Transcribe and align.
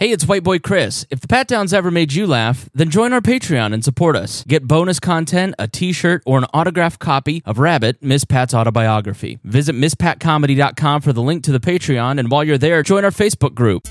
Hey, 0.00 0.12
it's 0.12 0.26
White 0.26 0.44
Boy 0.44 0.58
Chris. 0.58 1.04
If 1.10 1.20
the 1.20 1.28
Pat 1.28 1.46
Downs 1.46 1.74
ever 1.74 1.90
made 1.90 2.14
you 2.14 2.26
laugh, 2.26 2.70
then 2.72 2.88
join 2.88 3.12
our 3.12 3.20
Patreon 3.20 3.74
and 3.74 3.84
support 3.84 4.16
us. 4.16 4.42
Get 4.44 4.66
bonus 4.66 4.98
content, 4.98 5.54
a 5.58 5.68
t 5.68 5.92
shirt, 5.92 6.22
or 6.24 6.38
an 6.38 6.44
autographed 6.54 6.98
copy 6.98 7.42
of 7.44 7.58
Rabbit, 7.58 8.02
Miss 8.02 8.24
Pat's 8.24 8.54
autobiography. 8.54 9.40
Visit 9.44 9.74
MissPatComedy.com 9.74 11.02
for 11.02 11.12
the 11.12 11.20
link 11.20 11.44
to 11.44 11.52
the 11.52 11.60
Patreon, 11.60 12.18
and 12.18 12.30
while 12.30 12.42
you're 12.42 12.56
there, 12.56 12.82
join 12.82 13.04
our 13.04 13.10
Facebook 13.10 13.54
group. 13.54 13.88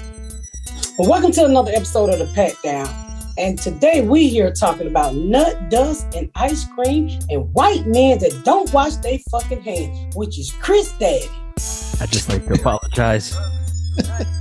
Well, 0.98 1.08
welcome 1.08 1.32
to 1.34 1.46
another 1.46 1.72
episode 1.76 2.10
of 2.10 2.18
the 2.18 2.34
Pat 2.34 2.56
Down. 2.64 2.90
And 3.38 3.60
today 3.60 4.02
we 4.02 4.30
here 4.30 4.52
talking 4.52 4.88
about 4.88 5.14
nut 5.14 5.70
dust 5.70 6.08
and 6.16 6.32
ice 6.34 6.66
cream 6.70 7.20
and 7.30 7.54
white 7.54 7.86
men 7.86 8.18
that 8.18 8.42
don't 8.44 8.74
wash 8.74 8.96
their 8.96 9.20
fucking 9.30 9.62
hands, 9.62 10.16
which 10.16 10.40
is 10.40 10.52
Chris 10.60 10.92
Daddy. 10.94 11.30
I'd 12.02 12.10
just 12.12 12.30
like 12.30 12.48
to 12.48 12.54
apologize. 12.54 13.38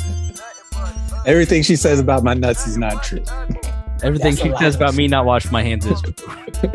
Everything 1.26 1.62
she 1.62 1.76
says 1.76 2.00
about 2.00 2.24
my 2.24 2.34
nuts 2.34 2.66
is 2.66 2.76
not 2.76 3.02
true. 3.02 3.22
Everything 4.02 4.34
That's 4.34 4.42
she 4.42 4.54
says 4.58 4.76
about 4.76 4.94
me 4.94 5.08
not 5.08 5.24
washing 5.24 5.50
my 5.50 5.62
hands 5.62 5.84
is 5.86 6.00
true. 6.00 6.14
You 6.58 6.66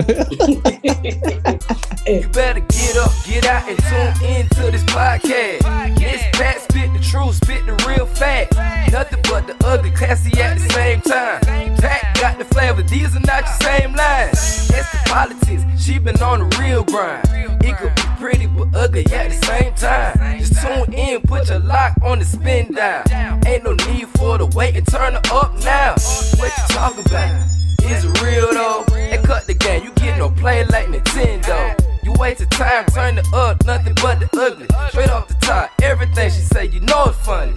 better 2.29 2.61
get 2.61 2.97
up, 2.97 3.11
get 3.25 3.45
out, 3.45 3.67
and 3.67 3.77
tune 3.83 4.29
into 4.29 4.71
this 4.71 4.83
podcast. 4.85 5.97
This 5.97 6.21
Pat 6.31 6.61
spit 6.61 6.93
the 6.93 6.99
truth, 6.99 7.35
spit 7.35 7.65
the 7.65 7.73
real 7.85 8.05
fact. 8.05 8.55
Nothing 8.93 9.19
but 9.23 9.45
the 9.45 9.57
ugly, 9.65 9.91
classy 9.91 10.39
at 10.41 10.57
the 10.57 10.69
same 10.71 11.01
time. 11.01 11.41
Pat 11.77 12.17
got 12.21 12.37
the 12.37 12.45
flavor, 12.45 12.81
these 12.83 13.13
are 13.13 13.19
not 13.21 13.43
your 13.43 13.53
same 13.61 13.93
lines. 13.93 14.69
That's 14.69 14.89
the 14.89 14.99
politics, 15.05 15.63
she 15.77 15.99
been 15.99 16.21
on 16.21 16.47
the 16.47 16.57
real 16.61 16.83
grind. 16.85 17.27
It 17.61 17.77
could 17.77 17.93
be 17.93 18.03
pretty 18.19 18.47
but 18.47 18.73
ugly 18.73 19.05
at 19.13 19.31
the 19.31 19.45
same 19.45 19.73
time. 19.73 20.39
Just 20.39 20.61
tune 20.61 20.93
in, 20.93 21.21
put 21.23 21.49
your 21.49 21.59
lock 21.59 21.93
on 22.01 22.19
the 22.19 22.25
spin 22.25 22.73
down. 22.73 23.05
Ain't 23.45 23.65
no 23.65 23.73
need 23.73 24.07
for 24.15 24.37
the 24.37 24.45
wait 24.55 24.77
and 24.77 24.87
turn 24.87 25.15
it 25.15 25.29
up 25.29 25.53
now. 25.59 25.95
What 26.37 26.53
you 26.57 26.63
talking 26.69 27.05
about? 27.05 27.47
Is 27.83 28.05
it 28.05 28.21
real 28.21 28.53
though? 28.53 28.85
And 29.23 29.31
cut 29.31 29.47
the 29.47 29.53
game, 29.53 29.83
you 29.83 29.91
get 29.91 30.17
no 30.17 30.29
play 30.29 30.66
like 30.66 30.88
Nintendo. 30.88 32.03
You 32.03 32.13
wasted 32.19 32.52
time, 32.52 32.85
turn 32.88 33.17
it 33.17 33.33
up, 33.33 33.63
nothing 33.66 33.95
but 34.02 34.19
the 34.19 34.29
ugly. 34.38 34.67
Straight 34.89 35.09
off 35.09 35.27
the 35.27 35.35
top, 35.35 35.71
everything 35.81 36.29
she 36.29 36.41
say, 36.41 36.66
you 36.66 36.79
know 36.81 37.05
it's 37.05 37.17
funny. 37.19 37.53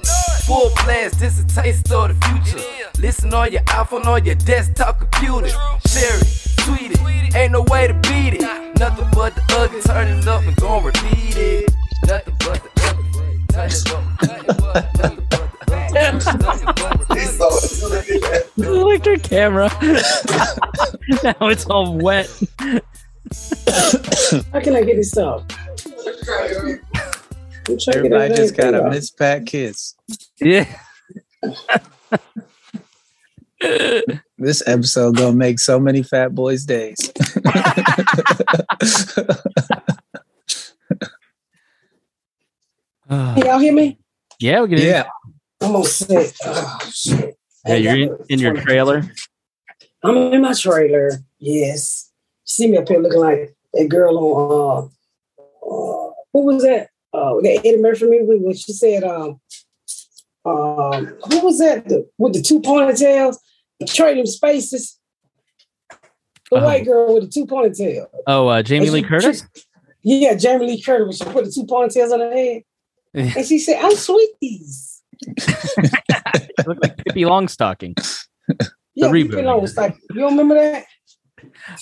Full 0.47 0.71
blast, 0.85 1.19
this 1.19 1.41
a 1.41 1.47
taste 1.47 1.91
of 1.91 2.09
the 2.09 2.27
future. 2.27 2.65
Listen 3.01 3.35
on 3.35 3.53
your 3.53 3.63
iPhone, 3.63 4.07
on 4.07 4.25
your 4.25 4.37
desktop 4.37 4.99
computer. 5.01 5.49
Share 5.89 6.19
it, 6.19 6.57
tweet 6.59 6.93
it, 6.93 7.35
ain't 7.35 7.53
no 7.53 7.63
way 7.63 7.87
to 7.89 7.95
beat 7.95 8.35
it. 8.35 8.43
Nothing 8.79 9.09
but 9.13 9.35
the 9.35 9.43
ugly, 9.57 9.81
turn 9.83 10.09
it 10.09 10.27
up 10.29 10.43
and 10.45 10.57
gon' 10.57 10.85
repeat 10.85 11.37
it. 11.37 11.75
Nothing 12.07 12.35
but 12.41 12.63
the 12.63 12.71
ugly, 12.85 13.41
turn 13.49 13.71
it 13.71 13.91
up, 13.91 14.05
nothing 14.23 14.67
but 14.69 14.87
nothing 15.01 15.27
but 15.31 15.67
the 15.67 15.77
ugly. 15.77 15.95
Nothing 15.95 16.39
but 16.39 16.61
the 16.61 18.33
ugly. 18.57 18.67
Electric 18.67 19.23
camera. 19.25 19.71
now 21.23 21.37
it's 21.43 21.67
all 21.67 21.97
wet. 21.97 22.29
How 22.59 22.81
can 24.61 24.75
I 24.75 24.83
get 24.83 24.97
this 24.97 25.17
up? 25.17 25.53
I'm 27.69 27.79
trying 27.79 27.79
to 27.79 27.79
get 27.79 27.97
Everybody 27.97 28.35
just 28.35 28.57
got 28.57 28.75
a 28.75 28.79
everything 28.79 28.91
Miss 28.91 29.11
Pat 29.11 29.47
kiss. 29.47 29.95
Yeah. 30.41 30.67
This 34.39 34.63
episode 34.67 35.17
gonna 35.17 35.35
make 35.35 35.59
so 35.59 35.81
many 35.81 36.03
fat 36.03 36.35
boys' 36.35 36.67
days. 36.67 37.11
up. 43.09 43.39
Y'all 43.39 43.59
hear 43.59 43.73
me? 43.73 43.99
yeah, 44.39 44.61
we 44.61 44.69
can 44.69 44.79
yeah, 44.79 45.05
I'm 45.63 45.75
on 45.75 45.85
set. 45.85 46.35
Oh, 46.45 46.79
shit. 46.93 47.35
Yeah, 47.67 47.77
you're 47.77 47.97
in, 47.97 48.19
in 48.29 48.39
your 48.39 48.61
trailer. 48.61 49.05
I'm 50.09 50.33
in 50.33 50.43
my 50.43 50.53
trailer. 50.55 51.11
Yes. 51.39 52.11
You 52.45 52.49
see 52.49 52.67
me 52.71 52.77
up 52.79 52.89
here 52.89 52.99
looking 53.01 53.21
like 53.21 53.55
that 53.75 53.89
girl 53.89 54.19
on 54.19 54.91
uh, 55.39 55.67
uh 55.67 56.11
who 56.33 56.47
was 56.47 56.63
that? 56.63 56.89
Uh 57.13 57.35
that 57.43 57.61
Eddie 57.65 57.79
Murphy 57.79 58.07
movie 58.07 58.39
when 58.45 58.55
she 58.55 58.73
said 58.73 59.05
um 59.05 59.41
um 60.45 61.07
who 61.29 61.41
was 61.45 61.59
that 61.59 61.89
the, 61.89 62.09
with 62.19 62.35
the 62.35 62.43
two 62.43 62.61
ponytails? 62.61 63.37
Trading 63.87 64.27
spaces. 64.27 64.99
The 66.51 66.57
Uh-huh. 66.59 66.65
white 66.67 66.85
girl 66.85 67.15
with 67.15 67.25
the 67.25 67.31
two 67.31 67.45
ponytails. 67.47 68.07
Oh, 68.27 68.47
uh, 68.49 68.63
Jamie 68.63 68.87
And 68.87 68.95
Lee 68.95 69.03
she- 69.03 69.09
Curtis? 69.09 69.43
Yeah, 70.03 70.35
Jamie 70.35 70.67
Lee 70.69 70.81
Curtis 70.81 71.07
when 71.07 71.29
she 71.29 71.33
put 71.35 71.45
the 71.45 71.51
two 71.51 71.65
ponytails 71.67 72.13
on 72.13 72.21
her 72.21 72.33
head. 72.33 72.63
Yeah. 73.13 73.33
And 73.37 73.45
she 73.47 73.59
said, 73.59 73.83
I'm 73.85 73.97
sweeties. 73.97 75.03
look 76.67 76.79
like 76.83 76.97
Pippi 76.99 77.23
Longstocking. 77.25 77.95
Yeah, 78.97 79.09
reboot, 79.09 79.37
you 79.37 79.43
know, 79.43 79.63
it's 79.63 79.77
like 79.77 79.97
you 80.11 80.21
don't 80.21 80.33
remember 80.33 80.55
that? 80.55 80.87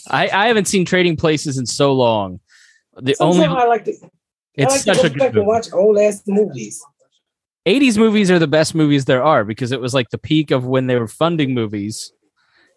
I, 0.09 0.29
I 0.29 0.47
haven't 0.49 0.67
seen 0.67 0.85
Trading 0.85 1.17
Places 1.17 1.59
in 1.59 1.65
so 1.67 1.93
long. 1.93 2.41
The 2.97 3.15
Sometimes 3.15 3.45
only 3.45 3.57
I 3.63 3.67
like 3.67 3.85
to 3.85 3.93
I 4.03 4.09
it's 4.55 4.87
like 4.87 4.97
such 4.97 5.01
to 5.01 5.07
a 5.07 5.11
good 5.11 5.19
back 5.19 5.27
and 5.29 5.37
movie. 5.37 5.47
watch 5.47 5.73
old 5.73 5.99
ass 5.99 6.23
movies. 6.27 6.83
80s 7.67 7.97
movies 7.97 8.31
are 8.31 8.39
the 8.39 8.47
best 8.47 8.75
movies 8.75 9.05
there 9.07 9.23
are 9.23 9.45
because 9.45 9.73
it 9.73 9.81
was 9.81 9.95
like 9.95 10.11
the 10.11 10.19
peak 10.19 10.51
of 10.51 10.67
when 10.67 10.87
they 10.87 10.97
were 10.97 11.09
funding 11.09 11.55
movies 11.55 12.13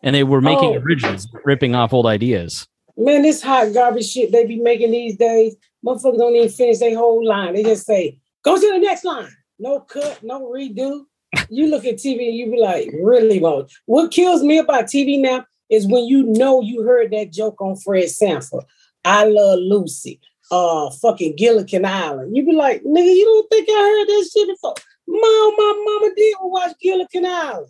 and 0.02 0.16
they 0.16 0.24
were 0.24 0.40
making 0.42 0.70
Oh. 0.70 0.80
originals, 0.80 1.28
ripping 1.44 1.76
off 1.76 1.94
old 1.94 2.06
ideas. 2.06 2.68
Man, 2.96 3.22
this 3.24 3.42
hot 3.44 3.74
garbage 3.74 4.08
shit 4.08 4.32
they 4.32 4.46
be 4.46 4.58
making 4.60 4.92
these 4.92 5.18
days, 5.18 5.56
motherfuckers 5.86 6.18
don't 6.18 6.36
even 6.36 6.50
finish 6.50 6.78
their 6.80 6.96
whole 6.96 7.26
line. 7.26 7.54
They 7.54 7.64
just 7.64 7.86
say, 7.86 8.20
go 8.44 8.56
to 8.56 8.72
the 8.72 8.80
next 8.80 9.04
line. 9.04 9.30
No 9.60 9.80
cut, 9.82 10.20
no 10.24 10.50
redo. 10.52 11.06
You 11.50 11.68
look 11.68 11.86
at 11.86 11.96
TV 11.96 12.28
and 12.28 12.38
you 12.38 12.52
be 12.52 12.60
like, 12.60 12.90
really, 13.02 13.40
Mo? 13.40 13.68
What 13.86 14.12
kills 14.12 14.44
me 14.44 14.58
about 14.58 14.86
TV 14.86 15.20
now 15.20 15.46
is 15.70 15.88
when 15.88 16.06
you 16.06 16.24
know 16.24 16.62
you 16.62 16.84
heard 16.84 17.12
that 17.12 17.32
joke 17.32 17.62
on 17.62 17.76
Fred 17.76 18.10
Sanford. 18.10 18.64
I 19.04 19.26
love 19.26 19.60
Lucy. 19.60 20.20
Uh 20.50 20.90
fucking 20.90 21.36
Gilligan 21.36 21.84
Island. 21.84 22.36
You 22.36 22.46
be 22.46 22.54
like, 22.54 22.82
nigga, 22.84 23.14
you 23.14 23.26
don't 23.26 23.50
think 23.50 23.68
I 23.70 23.74
heard 23.74 24.08
that 24.08 24.30
shit 24.34 24.48
before? 24.48 24.76
Mom, 25.08 25.54
my 25.58 25.84
mama 25.86 26.16
did 26.16 26.36
watch 26.42 26.76
Gilligan 26.82 27.26
Island. 27.26 27.68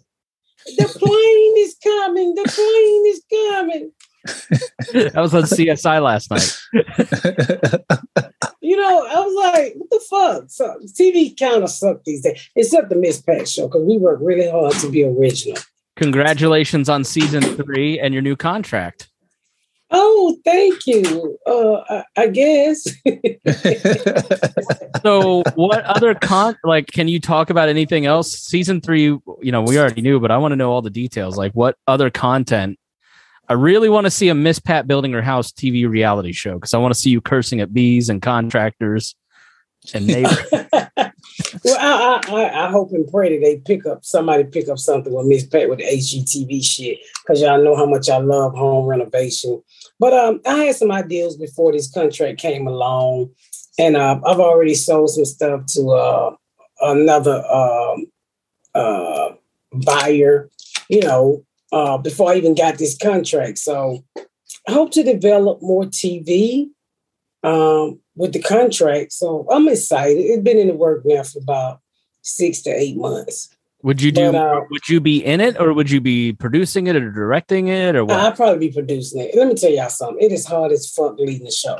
The 0.65 0.85
plane 0.99 1.53
is 1.57 1.75
coming. 1.83 2.35
The 2.35 2.43
plane 2.43 3.05
is 3.07 3.23
coming. 3.29 3.91
That 5.13 5.21
was 5.21 5.33
on 5.33 5.43
CSI 5.43 6.01
last 6.01 6.31
night. 6.31 6.57
You 8.67 8.75
know, 8.75 9.07
I 9.07 9.19
was 9.21 9.53
like, 9.53 9.75
what 9.77 9.89
the 9.89 10.01
fuck? 10.09 10.43
So 10.49 10.77
TV 10.87 11.39
kind 11.39 11.63
of 11.63 11.69
suck 11.69 12.03
these 12.03 12.21
days, 12.21 12.49
except 12.53 12.89
the 12.89 12.97
Miss 12.97 13.21
Pat 13.21 13.47
show, 13.47 13.69
because 13.69 13.83
we 13.83 13.97
work 13.97 14.19
really 14.21 14.51
hard 14.51 14.73
to 14.73 14.89
be 14.89 15.05
original. 15.05 15.57
Congratulations 15.95 16.89
on 16.89 17.05
season 17.05 17.41
three 17.41 17.97
and 17.97 18.13
your 18.13 18.21
new 18.21 18.35
contract. 18.35 19.07
Oh, 19.89 20.37
thank 20.43 20.85
you. 20.85 21.39
Uh, 21.47 21.77
I, 21.89 22.03
I 22.17 22.27
guess. 22.27 22.87
So, 25.03 25.43
what 25.55 25.83
other 25.85 26.15
con 26.15 26.57
like 26.63 26.87
can 26.87 27.07
you 27.07 27.21
talk 27.21 27.49
about 27.49 27.69
anything 27.69 28.05
else? 28.05 28.31
Season 28.31 28.81
three, 28.81 29.03
you 29.03 29.21
know, 29.43 29.61
we 29.61 29.79
already 29.79 30.01
knew, 30.01 30.19
but 30.19 30.31
I 30.31 30.37
want 30.37 30.51
to 30.51 30.55
know 30.57 30.71
all 30.71 30.81
the 30.81 30.89
details. 30.89 31.37
Like, 31.37 31.53
what 31.53 31.77
other 31.87 32.09
content? 32.09 32.77
I 33.49 33.53
really 33.53 33.89
want 33.89 34.05
to 34.05 34.11
see 34.11 34.27
a 34.27 34.35
Miss 34.35 34.59
Pat 34.59 34.87
building 34.87 35.13
her 35.13 35.21
house 35.21 35.51
TV 35.51 35.89
reality 35.89 36.33
show 36.33 36.55
because 36.55 36.73
I 36.73 36.79
want 36.79 36.93
to 36.93 36.99
see 36.99 37.09
you 37.09 37.21
cursing 37.21 37.61
at 37.61 37.73
bees 37.73 38.09
and 38.09 38.21
contractors 38.21 39.15
and 39.93 40.07
neighbors. 40.07 40.37
well, 40.51 41.77
I, 41.79 42.21
I, 42.27 42.65
I, 42.65 42.69
hope 42.69 42.91
and 42.91 43.07
pray 43.07 43.37
that 43.37 43.45
they 43.45 43.57
pick 43.57 43.85
up 43.85 44.03
somebody 44.03 44.43
pick 44.43 44.67
up 44.67 44.79
something 44.79 45.13
with 45.13 45.27
Miss 45.27 45.45
Pat 45.45 45.69
with 45.69 45.79
the 45.79 45.85
HGTV 45.85 46.63
shit 46.63 46.99
because 47.23 47.41
y'all 47.41 47.63
know 47.63 47.75
how 47.75 47.85
much 47.85 48.09
I 48.09 48.17
love 48.17 48.53
home 48.53 48.85
renovation. 48.85 49.61
But 49.99 50.13
um, 50.13 50.41
I 50.45 50.65
had 50.65 50.75
some 50.75 50.91
ideas 50.91 51.37
before 51.37 51.71
this 51.71 51.89
contract 51.89 52.39
came 52.39 52.67
along, 52.67 53.31
and 53.79 53.95
uh, 53.95 54.19
I've 54.25 54.39
already 54.39 54.75
sold 54.75 55.11
some 55.11 55.25
stuff 55.25 55.65
to 55.67 55.91
uh, 55.91 56.35
another 56.81 57.45
um, 57.45 58.07
uh, 58.75 59.29
buyer. 59.71 60.49
You 60.89 61.01
know, 61.01 61.45
uh, 61.71 61.97
before 61.97 62.31
I 62.31 62.35
even 62.35 62.55
got 62.55 62.77
this 62.77 62.97
contract, 62.97 63.57
so 63.57 64.03
I 64.67 64.71
hope 64.71 64.91
to 64.91 65.03
develop 65.03 65.61
more 65.61 65.83
TV 65.83 66.69
um, 67.43 67.99
with 68.15 68.33
the 68.33 68.41
contract. 68.41 69.13
So 69.13 69.45
I'm 69.49 69.67
excited. 69.67 70.19
It's 70.19 70.43
been 70.43 70.57
in 70.57 70.67
the 70.67 70.73
work 70.73 71.03
now 71.05 71.23
for 71.23 71.39
about 71.39 71.79
six 72.21 72.61
to 72.63 72.69
eight 72.69 72.97
months. 72.97 73.49
Would 73.83 74.01
you 74.01 74.11
do? 74.11 74.31
But, 74.31 74.35
uh, 74.35 74.61
would 74.69 74.89
you 74.89 74.99
be 74.99 75.23
in 75.23 75.39
it, 75.39 75.59
or 75.59 75.71
would 75.71 75.91
you 75.91 76.01
be 76.01 76.33
producing 76.33 76.87
it, 76.87 76.95
or 76.95 77.11
directing 77.11 77.67
it, 77.67 77.95
or 77.95 78.05
what? 78.05 78.19
I'll 78.19 78.31
probably 78.31 78.67
be 78.67 78.73
producing 78.73 79.21
it. 79.21 79.35
Let 79.35 79.47
me 79.47 79.53
tell 79.53 79.69
y'all 79.69 79.89
something. 79.89 80.23
It 80.23 80.31
is 80.31 80.45
hard 80.45 80.71
as 80.71 80.91
fuck 80.91 81.17
leading 81.19 81.45
the 81.45 81.51
show. 81.51 81.77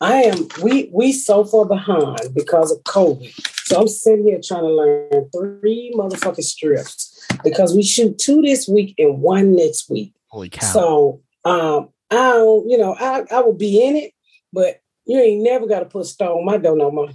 I 0.00 0.22
am 0.22 0.48
we 0.62 0.90
we 0.92 1.12
so 1.12 1.44
far 1.44 1.66
behind 1.66 2.34
because 2.34 2.70
of 2.70 2.82
COVID. 2.84 3.32
So 3.64 3.80
I'm 3.80 3.88
sitting 3.88 4.24
here 4.24 4.40
trying 4.42 4.62
to 4.62 4.72
learn 4.72 5.28
three 5.30 5.92
motherfucking 5.96 6.44
strips 6.44 7.26
because 7.42 7.74
we 7.74 7.82
shoot 7.82 8.16
two 8.18 8.40
this 8.42 8.68
week 8.68 8.94
and 8.98 9.20
one 9.20 9.54
next 9.54 9.90
week. 9.90 10.14
Holy 10.28 10.48
cow! 10.48 10.66
So 10.66 11.22
um 11.44 11.88
I 12.10 12.32
don't, 12.32 12.68
you 12.68 12.78
know, 12.78 12.94
I, 12.94 13.24
I 13.30 13.40
will 13.40 13.54
be 13.54 13.84
in 13.84 13.96
it, 13.96 14.12
but 14.52 14.80
you 15.04 15.18
ain't 15.18 15.42
never 15.42 15.66
got 15.66 15.80
to 15.80 15.84
put 15.86 16.06
stone 16.06 16.38
on 16.38 16.44
my 16.44 16.56
door 16.56 16.76
no 16.76 16.90
more. 16.90 17.10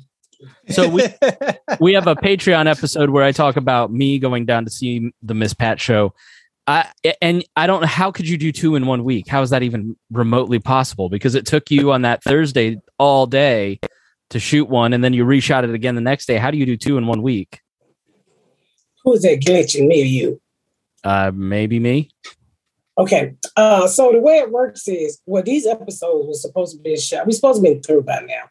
So 0.70 0.90
we 0.90 1.04
we 1.80 1.94
have 1.94 2.08
a 2.08 2.16
Patreon 2.16 2.70
episode 2.70 3.10
where 3.10 3.24
I 3.24 3.32
talk 3.32 3.56
about 3.56 3.92
me 3.92 4.20
going 4.20 4.46
down 4.46 4.66
to 4.66 4.72
see 4.72 5.12
the 5.22 5.34
Miss 5.34 5.54
Pat 5.54 5.80
show. 5.80 6.14
I 6.66 6.90
and 7.22 7.44
I 7.56 7.68
don't 7.68 7.82
know 7.82 7.88
how 7.88 8.12
could 8.12 8.28
you 8.28 8.38
do 8.38 8.52
two 8.52 8.76
in 8.76 8.86
one 8.86 9.04
week? 9.04 9.28
How 9.28 9.42
is 9.42 9.50
that 9.50 9.64
even 9.64 9.98
remotely 10.12 10.60
possible? 10.60 11.10
Because 11.10 11.36
it 11.36 11.46
took 11.46 11.70
you 11.70 11.92
on 11.92 12.04
that 12.04 12.24
Thursday 12.24 12.78
all 12.98 13.26
day 13.26 13.80
to 14.30 14.40
shoot 14.40 14.70
one, 14.70 14.94
and 14.94 15.04
then 15.04 15.14
you 15.14 15.26
reshot 15.26 15.64
it 15.64 15.74
again 15.74 15.96
the 15.96 16.02
next 16.02 16.26
day. 16.26 16.38
How 16.38 16.52
do 16.52 16.58
you 16.58 16.66
do 16.66 16.78
two 16.78 16.98
in 16.98 17.06
one 17.06 17.22
week? 17.22 17.60
Who's 19.04 19.22
that 19.24 19.42
glitching 19.42 19.88
me 19.88 20.02
or 20.02 20.06
you? 20.06 20.42
Uh, 21.04 21.32
maybe 21.34 21.80
me. 21.80 22.10
Okay. 22.98 23.36
Uh, 23.58 23.88
so 23.88 24.12
the 24.12 24.20
way 24.20 24.38
it 24.38 24.52
works 24.52 24.88
is, 24.88 25.20
well, 25.26 25.44
these 25.44 25.66
episodes 25.66 26.28
were 26.28 26.34
supposed 26.34 26.78
to 26.78 26.82
be 26.82 26.96
shot. 26.98 27.26
We're 27.26 27.34
supposed 27.34 27.64
to 27.64 27.74
be 27.74 27.80
through 27.80 28.04
by 28.04 28.22
now. 28.22 28.44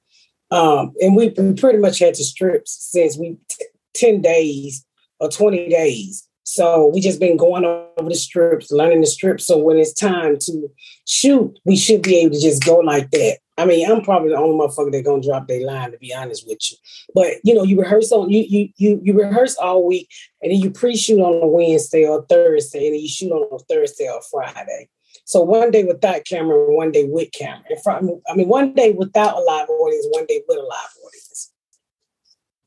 Um, 0.56 0.92
and 1.00 1.16
we, 1.16 1.28
we 1.30 1.54
pretty 1.54 1.78
much 1.78 2.00
had 2.00 2.14
to 2.14 2.24
strip 2.24 2.68
since 2.68 3.16
we 3.16 3.38
t- 3.48 3.64
10 3.94 4.20
days 4.20 4.84
or 5.18 5.30
20 5.30 5.68
days. 5.68 6.28
So 6.44 6.90
we 6.92 7.00
just 7.00 7.20
been 7.20 7.36
going 7.36 7.64
over 7.64 8.08
the 8.08 8.14
strips, 8.14 8.70
learning 8.70 9.00
the 9.00 9.06
strips. 9.06 9.46
So 9.46 9.58
when 9.58 9.78
it's 9.78 9.92
time 9.92 10.38
to 10.40 10.68
shoot, 11.06 11.58
we 11.64 11.76
should 11.76 12.02
be 12.02 12.16
able 12.16 12.34
to 12.34 12.40
just 12.40 12.64
go 12.64 12.78
like 12.78 13.10
that. 13.12 13.38
I 13.58 13.64
mean, 13.64 13.88
I'm 13.88 14.02
probably 14.02 14.30
the 14.30 14.36
only 14.36 14.58
motherfucker 14.58 14.92
that 14.92 15.04
gonna 15.04 15.22
drop 15.22 15.46
their 15.46 15.64
line, 15.64 15.92
to 15.92 15.98
be 15.98 16.12
honest 16.14 16.46
with 16.48 16.58
you. 16.70 16.76
But 17.14 17.34
you 17.44 17.54
know, 17.54 17.62
you 17.62 17.78
rehearse 17.78 18.10
on 18.10 18.30
you 18.30 18.44
you 18.48 18.68
you 18.76 19.00
you 19.02 19.12
rehearse 19.12 19.56
all 19.56 19.86
week, 19.86 20.08
and 20.40 20.50
then 20.50 20.58
you 20.58 20.70
pre-shoot 20.70 21.20
on 21.20 21.42
a 21.42 21.46
Wednesday 21.46 22.06
or 22.06 22.24
Thursday, 22.28 22.86
and 22.86 22.94
then 22.94 23.02
you 23.02 23.08
shoot 23.08 23.30
on 23.30 23.46
a 23.52 23.58
Thursday 23.72 24.08
or 24.08 24.20
Friday. 24.30 24.88
So 25.24 25.42
one 25.42 25.70
day 25.70 25.84
without 25.84 26.24
camera, 26.24 26.74
one 26.74 26.90
day 26.90 27.04
with 27.04 27.30
camera. 27.32 27.62
I 27.86 28.34
mean, 28.34 28.48
one 28.48 28.74
day 28.74 28.92
without 28.92 29.36
a 29.36 29.40
live 29.40 29.68
audience, 29.68 30.06
one 30.10 30.26
day 30.26 30.42
with 30.48 30.58
a 30.58 30.62
live 30.62 30.90
audience. 31.04 31.21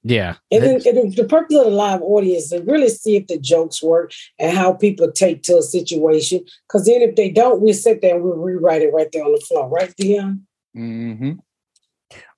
Yeah. 0.08 0.36
And 0.52 0.62
then 0.62 0.82
and 0.86 1.16
the 1.16 1.24
purpose 1.24 1.58
of 1.58 1.66
the 1.66 1.72
live 1.72 2.00
audience 2.04 2.44
is 2.44 2.50
to 2.52 2.62
really 2.62 2.90
see 2.90 3.16
if 3.16 3.26
the 3.26 3.40
jokes 3.40 3.82
work 3.82 4.12
and 4.38 4.56
how 4.56 4.72
people 4.72 5.12
take 5.12 5.42
to 5.44 5.58
a 5.58 5.64
situation. 5.64 6.46
Because 6.68 6.86
then 6.86 7.02
if 7.02 7.16
they 7.16 7.32
don't, 7.32 7.60
we 7.60 7.74
sit 7.74 8.02
there 8.02 8.14
and 8.14 8.24
we'll 8.24 8.38
rewrite 8.38 8.84
it 8.84 8.94
right 8.94 9.08
there 9.12 9.26
on 9.26 9.32
the 9.32 9.42
floor, 9.42 9.68
right, 9.68 9.92
Dion? 9.98 10.46
hmm 10.76 11.32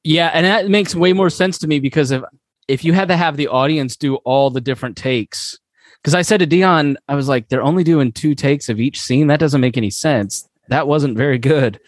Yeah, 0.06 0.31
and 0.34 0.46
that 0.46 0.69
makes 0.69 0.96
way 0.96 1.12
more 1.12 1.30
sense 1.30 1.58
to 1.58 1.68
me 1.68 1.81
because 1.81 2.12
if 2.12 2.24
if 2.69 2.86
you 2.86 2.94
had 2.94 3.10
to 3.10 3.18
have 3.18 3.36
the 3.36 3.50
audience 3.50 3.98
do 3.98 4.16
all 4.16 4.50
the 4.50 4.62
different 4.62 4.96
takes, 4.96 5.60
because 6.02 6.16
I 6.16 6.22
said 6.22 6.40
to 6.40 6.46
Dion, 6.46 6.98
I 7.10 7.16
was 7.16 7.28
like, 7.28 7.50
they're 7.50 7.62
only 7.62 7.84
doing 7.84 8.13
two 8.13 8.34
takes 8.34 8.70
of 8.70 8.80
each 8.80 9.02
scene. 9.02 9.28
That 9.28 9.42
doesn't 9.42 9.60
make 9.60 9.75
any 9.75 9.90
sense. 9.90 10.48
That 10.70 10.88
wasn't 10.88 11.18
very 11.18 11.38
good. 11.38 11.81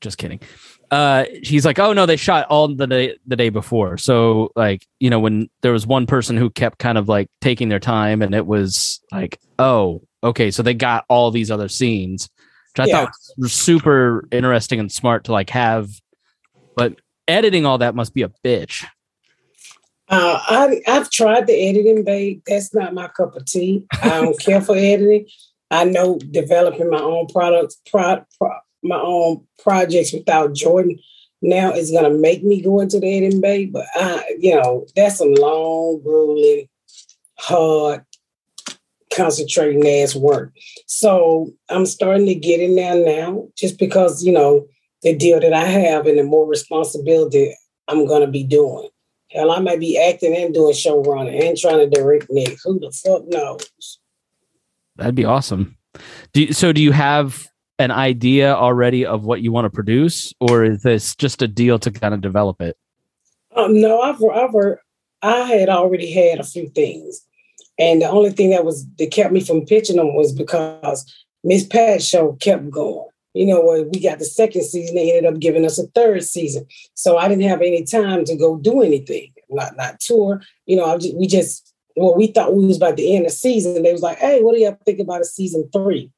Just 0.00 0.16
kidding. 0.16 0.40
Uh, 0.90 1.24
he's 1.42 1.66
like, 1.66 1.78
oh 1.78 1.92
no, 1.92 2.06
they 2.06 2.16
shot 2.16 2.46
all 2.48 2.74
the 2.74 2.86
day 2.86 3.16
the 3.26 3.36
day 3.36 3.50
before. 3.50 3.98
So 3.98 4.50
like, 4.56 4.86
you 5.00 5.10
know, 5.10 5.20
when 5.20 5.50
there 5.60 5.72
was 5.72 5.86
one 5.86 6.06
person 6.06 6.36
who 6.36 6.50
kept 6.50 6.78
kind 6.78 6.96
of 6.96 7.08
like 7.08 7.28
taking 7.40 7.68
their 7.68 7.80
time, 7.80 8.22
and 8.22 8.34
it 8.34 8.46
was 8.46 9.00
like, 9.12 9.38
oh, 9.58 10.02
okay, 10.24 10.50
so 10.50 10.62
they 10.62 10.74
got 10.74 11.04
all 11.08 11.30
these 11.30 11.50
other 11.50 11.68
scenes, 11.68 12.28
which 12.74 12.86
I 12.86 12.88
Yeah. 12.88 13.04
thought 13.04 13.12
was 13.36 13.52
super 13.52 14.26
interesting 14.32 14.80
and 14.80 14.90
smart 14.90 15.24
to 15.24 15.32
like 15.32 15.50
have. 15.50 15.90
But 16.74 17.00
editing 17.26 17.66
all 17.66 17.78
that 17.78 17.94
must 17.94 18.14
be 18.14 18.22
a 18.22 18.30
bitch. 18.44 18.86
Uh, 20.08 20.40
I, 20.42 20.80
I've 20.86 21.10
tried 21.10 21.46
the 21.46 21.68
editing, 21.68 22.02
babe. 22.02 22.40
That's 22.46 22.72
not 22.74 22.94
my 22.94 23.08
cup 23.08 23.36
of 23.36 23.44
tea. 23.44 23.84
I 24.02 24.08
don't 24.08 24.40
care 24.40 24.62
for 24.62 24.74
editing. 24.76 25.26
I 25.70 25.84
know 25.84 26.18
developing 26.30 26.88
my 26.88 27.00
own 27.00 27.26
products, 27.26 27.78
pro, 27.90 28.24
pro, 28.38 28.50
my 28.82 28.98
own 29.00 29.44
projects 29.58 30.12
without 30.12 30.54
Jordan 30.54 30.98
now 31.42 31.72
is 31.72 31.90
going 31.90 32.04
to 32.04 32.18
make 32.18 32.42
me 32.42 32.60
go 32.60 32.80
into 32.80 32.98
the 33.00 33.16
editing, 33.16 33.40
babe. 33.40 33.72
But 33.72 33.86
I, 33.94 34.36
you 34.38 34.54
know, 34.54 34.86
that's 34.96 35.20
a 35.20 35.24
long, 35.24 36.00
grueling, 36.02 36.68
hard, 37.38 38.04
concentrating 39.14 39.86
ass 39.86 40.14
work. 40.14 40.52
So 40.86 41.50
I'm 41.68 41.86
starting 41.86 42.26
to 42.26 42.34
get 42.34 42.60
in 42.60 42.76
there 42.76 43.04
now, 43.04 43.48
just 43.56 43.78
because 43.78 44.22
you 44.24 44.32
know 44.32 44.66
the 45.02 45.14
deal 45.16 45.40
that 45.40 45.52
I 45.52 45.64
have 45.64 46.06
and 46.06 46.18
the 46.18 46.24
more 46.24 46.46
responsibility 46.46 47.54
I'm 47.86 48.06
going 48.06 48.22
to 48.22 48.30
be 48.30 48.44
doing. 48.44 48.88
Hell, 49.30 49.50
I 49.50 49.60
might 49.60 49.80
be 49.80 49.98
acting 49.98 50.34
and 50.34 50.54
doing 50.54 50.74
showrunning 50.74 51.46
and 51.46 51.56
trying 51.56 51.78
to 51.78 51.88
direct 51.88 52.26
next. 52.30 52.64
Who 52.64 52.80
the 52.80 52.90
fuck 52.90 53.26
knows? 53.26 53.98
That'd 54.96 55.14
be 55.14 55.24
awesome. 55.24 55.76
Do 56.32 56.42
you, 56.44 56.52
so? 56.52 56.72
Do 56.72 56.82
you 56.82 56.92
have 56.92 57.48
an 57.78 57.90
idea 57.90 58.54
already 58.54 59.06
of 59.06 59.24
what 59.24 59.40
you 59.40 59.52
want 59.52 59.64
to 59.64 59.70
produce, 59.70 60.34
or 60.40 60.64
is 60.64 60.82
this 60.82 61.14
just 61.14 61.42
a 61.42 61.48
deal 61.48 61.78
to 61.78 61.90
kind 61.90 62.14
of 62.14 62.20
develop 62.20 62.60
it? 62.60 62.76
Um, 63.54 63.80
no, 63.80 64.00
I've, 64.00 64.22
I've 64.22 64.54
I 65.22 65.40
had 65.42 65.68
already 65.68 66.10
had 66.10 66.38
a 66.38 66.44
few 66.44 66.68
things, 66.68 67.24
and 67.78 68.02
the 68.02 68.08
only 68.08 68.30
thing 68.30 68.50
that 68.50 68.64
was 68.64 68.86
that 68.98 69.10
kept 69.10 69.32
me 69.32 69.40
from 69.40 69.64
pitching 69.64 69.96
them 69.96 70.14
was 70.14 70.32
because 70.32 71.04
Miss 71.44 71.64
Pat's 71.64 72.04
show 72.04 72.32
kept 72.40 72.70
going. 72.70 73.08
You 73.34 73.46
know, 73.46 73.86
we 73.92 74.00
got 74.00 74.18
the 74.18 74.24
second 74.24 74.64
season, 74.64 74.96
they 74.96 75.16
ended 75.16 75.32
up 75.32 75.38
giving 75.38 75.64
us 75.64 75.78
a 75.78 75.86
third 75.88 76.24
season, 76.24 76.66
so 76.94 77.16
I 77.16 77.28
didn't 77.28 77.48
have 77.48 77.60
any 77.60 77.84
time 77.84 78.24
to 78.24 78.36
go 78.36 78.56
do 78.56 78.82
anything, 78.82 79.32
not 79.50 79.76
not 79.76 80.00
tour. 80.00 80.42
You 80.66 80.76
know, 80.76 80.98
just, 80.98 81.16
we 81.16 81.26
just 81.26 81.72
well, 81.96 82.16
we 82.16 82.28
thought 82.28 82.54
we 82.54 82.66
was 82.66 82.76
about 82.76 82.96
to 82.96 83.06
end 83.06 83.26
the 83.26 83.30
season. 83.30 83.82
They 83.82 83.92
was 83.92 84.02
like, 84.02 84.18
"Hey, 84.18 84.42
what 84.42 84.54
do 84.54 84.60
y'all 84.60 84.78
think 84.84 84.98
about 84.98 85.20
a 85.20 85.24
season 85.24 85.68
three? 85.72 86.10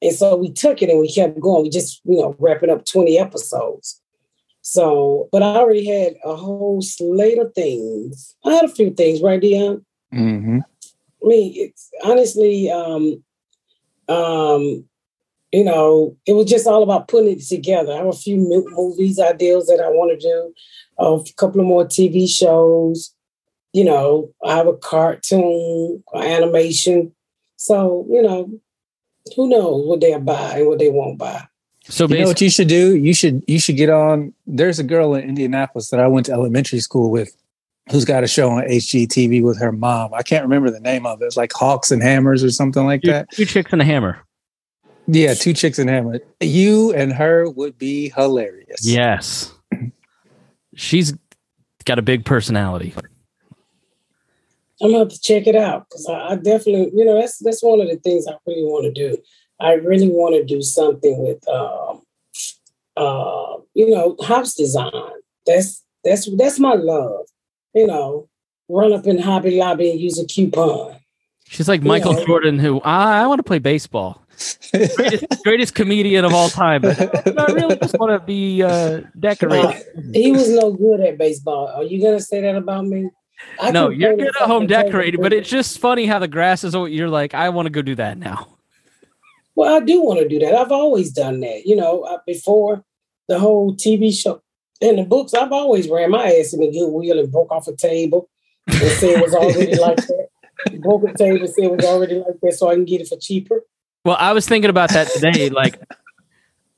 And 0.00 0.14
so 0.14 0.36
we 0.36 0.52
took 0.52 0.82
it 0.82 0.90
and 0.90 1.00
we 1.00 1.12
kept 1.12 1.40
going. 1.40 1.64
We 1.64 1.70
just, 1.70 2.00
you 2.04 2.18
know, 2.18 2.36
wrapping 2.38 2.70
up 2.70 2.84
20 2.84 3.18
episodes. 3.18 4.00
So, 4.62 5.28
but 5.32 5.42
I 5.42 5.56
already 5.56 5.86
had 5.86 6.14
a 6.24 6.36
whole 6.36 6.82
slate 6.82 7.38
of 7.38 7.54
things. 7.54 8.36
I 8.44 8.52
had 8.52 8.64
a 8.64 8.68
few 8.68 8.90
things, 8.90 9.22
right, 9.22 9.40
Dion? 9.40 9.84
hmm 10.12 10.58
I 11.22 11.26
mean, 11.26 11.52
it's 11.56 11.90
honestly, 12.04 12.70
um, 12.70 13.22
um, 14.08 14.84
you 15.52 15.64
know, 15.64 16.16
it 16.26 16.34
was 16.34 16.46
just 16.46 16.66
all 16.66 16.82
about 16.82 17.08
putting 17.08 17.32
it 17.32 17.42
together. 17.42 17.92
I 17.92 17.96
have 17.96 18.06
a 18.06 18.12
few 18.12 18.36
movies 18.36 19.18
ideas 19.18 19.66
that 19.66 19.80
I 19.80 19.88
want 19.88 20.18
to 20.18 20.26
do, 20.26 20.54
a 20.98 21.18
couple 21.36 21.60
of 21.60 21.66
more 21.66 21.84
TV 21.84 22.28
shows. 22.28 23.14
You 23.72 23.84
know, 23.84 24.32
I 24.44 24.56
have 24.56 24.66
a 24.66 24.76
cartoon, 24.76 26.02
animation. 26.14 27.12
So, 27.56 28.06
you 28.10 28.22
know, 28.22 28.60
who 29.34 29.48
knows 29.48 29.86
what 29.86 30.00
they'll 30.00 30.20
buy 30.20 30.58
and 30.58 30.68
what 30.68 30.78
they 30.78 30.90
won't 30.90 31.18
buy. 31.18 31.46
So 31.84 32.06
You 32.06 32.18
know 32.18 32.26
what 32.26 32.40
you 32.40 32.50
should 32.50 32.68
do? 32.68 32.96
You 32.96 33.14
should 33.14 33.42
you 33.46 33.58
should 33.58 33.76
get 33.76 33.88
on. 33.88 34.34
There's 34.46 34.78
a 34.78 34.84
girl 34.84 35.14
in 35.14 35.24
Indianapolis 35.24 35.88
that 35.90 36.00
I 36.00 36.06
went 36.06 36.26
to 36.26 36.32
elementary 36.32 36.80
school 36.80 37.10
with, 37.10 37.34
who's 37.90 38.04
got 38.04 38.22
a 38.22 38.28
show 38.28 38.50
on 38.50 38.64
HGTV 38.64 39.42
with 39.42 39.58
her 39.58 39.72
mom. 39.72 40.12
I 40.12 40.22
can't 40.22 40.42
remember 40.42 40.70
the 40.70 40.80
name 40.80 41.06
of 41.06 41.22
it. 41.22 41.24
It's 41.24 41.36
like 41.36 41.52
Hawks 41.52 41.90
and 41.90 42.02
Hammers 42.02 42.44
or 42.44 42.50
something 42.50 42.84
like 42.84 43.02
two, 43.02 43.10
that. 43.10 43.30
two 43.30 43.46
chicks 43.46 43.72
and 43.72 43.80
a 43.80 43.84
hammer. 43.84 44.18
Yeah, 45.06 45.32
two 45.32 45.54
chicks 45.54 45.78
and 45.78 45.88
hammer. 45.88 46.20
You 46.40 46.92
and 46.92 47.10
her 47.14 47.48
would 47.48 47.78
be 47.78 48.10
hilarious. 48.10 48.86
Yes, 48.86 49.54
she's 50.74 51.14
got 51.86 51.98
a 51.98 52.02
big 52.02 52.26
personality. 52.26 52.94
I'm 54.80 54.90
gonna 54.90 55.00
have 55.00 55.08
to 55.08 55.20
check 55.20 55.46
it 55.46 55.56
out 55.56 55.86
because 55.88 56.06
I, 56.06 56.30
I 56.30 56.36
definitely, 56.36 56.90
you 56.94 57.04
know, 57.04 57.20
that's 57.20 57.38
that's 57.38 57.62
one 57.62 57.80
of 57.80 57.88
the 57.88 57.96
things 57.96 58.26
I 58.28 58.34
really 58.46 58.62
want 58.62 58.84
to 58.84 58.92
do. 58.92 59.18
I 59.60 59.72
really 59.72 60.08
want 60.08 60.36
to 60.36 60.44
do 60.44 60.62
something 60.62 61.18
with, 61.18 61.46
um, 61.48 62.02
uh, 62.96 63.56
you 63.74 63.90
know, 63.90 64.16
house 64.24 64.54
design. 64.54 64.92
That's 65.46 65.84
that's 66.04 66.28
that's 66.36 66.58
my 66.60 66.74
love. 66.74 67.26
You 67.74 67.86
know, 67.86 68.28
run 68.68 68.92
up 68.92 69.06
in 69.06 69.18
Hobby 69.18 69.58
Lobby 69.58 69.90
and 69.90 70.00
use 70.00 70.18
a 70.18 70.26
coupon. 70.26 70.96
She's 71.48 71.68
like 71.68 71.82
Michael 71.82 72.16
Yeah. 72.16 72.24
Jordan, 72.26 72.58
who 72.58 72.80
I, 72.82 73.22
I 73.22 73.26
want 73.26 73.38
to 73.38 73.42
play 73.42 73.58
baseball. 73.58 74.22
Greatest, 74.94 75.24
greatest 75.44 75.74
comedian 75.74 76.24
of 76.24 76.32
all 76.32 76.48
time, 76.48 76.82
but 76.82 76.96
I 77.26 77.52
really 77.52 77.76
just 77.76 77.98
want 77.98 78.12
to 78.12 78.24
be 78.24 78.62
uh, 78.62 79.00
decorated. 79.18 79.64
Uh, 79.64 80.02
he 80.12 80.30
was 80.30 80.48
no 80.50 80.72
good 80.72 81.00
at 81.00 81.18
baseball. 81.18 81.66
Are 81.68 81.82
you 81.82 82.00
gonna 82.00 82.20
say 82.20 82.40
that 82.42 82.54
about 82.54 82.86
me? 82.86 83.10
I 83.60 83.70
no, 83.70 83.88
you're 83.90 84.16
good 84.16 84.28
at 84.28 84.48
home 84.48 84.66
decorating, 84.66 85.20
but 85.20 85.32
it's 85.32 85.48
just 85.48 85.78
funny 85.78 86.06
how 86.06 86.18
the 86.18 86.28
grass 86.28 86.64
is. 86.64 86.74
You're 86.74 87.08
like, 87.08 87.34
I 87.34 87.48
want 87.48 87.66
to 87.66 87.70
go 87.70 87.82
do 87.82 87.94
that 87.96 88.18
now. 88.18 88.58
Well, 89.54 89.74
I 89.74 89.80
do 89.80 90.02
want 90.02 90.20
to 90.20 90.28
do 90.28 90.38
that. 90.40 90.54
I've 90.54 90.70
always 90.70 91.10
done 91.10 91.40
that. 91.40 91.66
You 91.66 91.76
know, 91.76 92.02
uh, 92.02 92.18
before 92.26 92.84
the 93.26 93.38
whole 93.38 93.74
TV 93.74 94.16
show 94.16 94.40
and 94.80 94.98
the 94.98 95.02
books, 95.04 95.34
I've 95.34 95.52
always 95.52 95.88
ran 95.88 96.10
my 96.10 96.26
ass 96.26 96.52
in 96.52 96.60
the 96.60 96.70
Goodwill 96.70 97.18
and 97.18 97.32
broke 97.32 97.50
off 97.50 97.66
a 97.66 97.74
table 97.74 98.28
and 98.68 98.76
said 98.76 99.10
it 99.10 99.22
was 99.22 99.34
already 99.34 99.74
like 99.80 99.96
that. 99.96 100.28
broke 100.80 101.08
a 101.08 101.12
table, 101.14 101.46
said 101.46 101.64
it 101.64 101.76
was 101.76 101.84
already 101.84 102.20
like 102.20 102.38
that, 102.42 102.54
so 102.54 102.68
I 102.68 102.74
can 102.74 102.84
get 102.84 103.00
it 103.00 103.08
for 103.08 103.16
cheaper. 103.16 103.64
Well, 104.04 104.16
I 104.18 104.32
was 104.32 104.46
thinking 104.46 104.70
about 104.70 104.90
that 104.90 105.08
today. 105.08 105.50
like, 105.50 105.80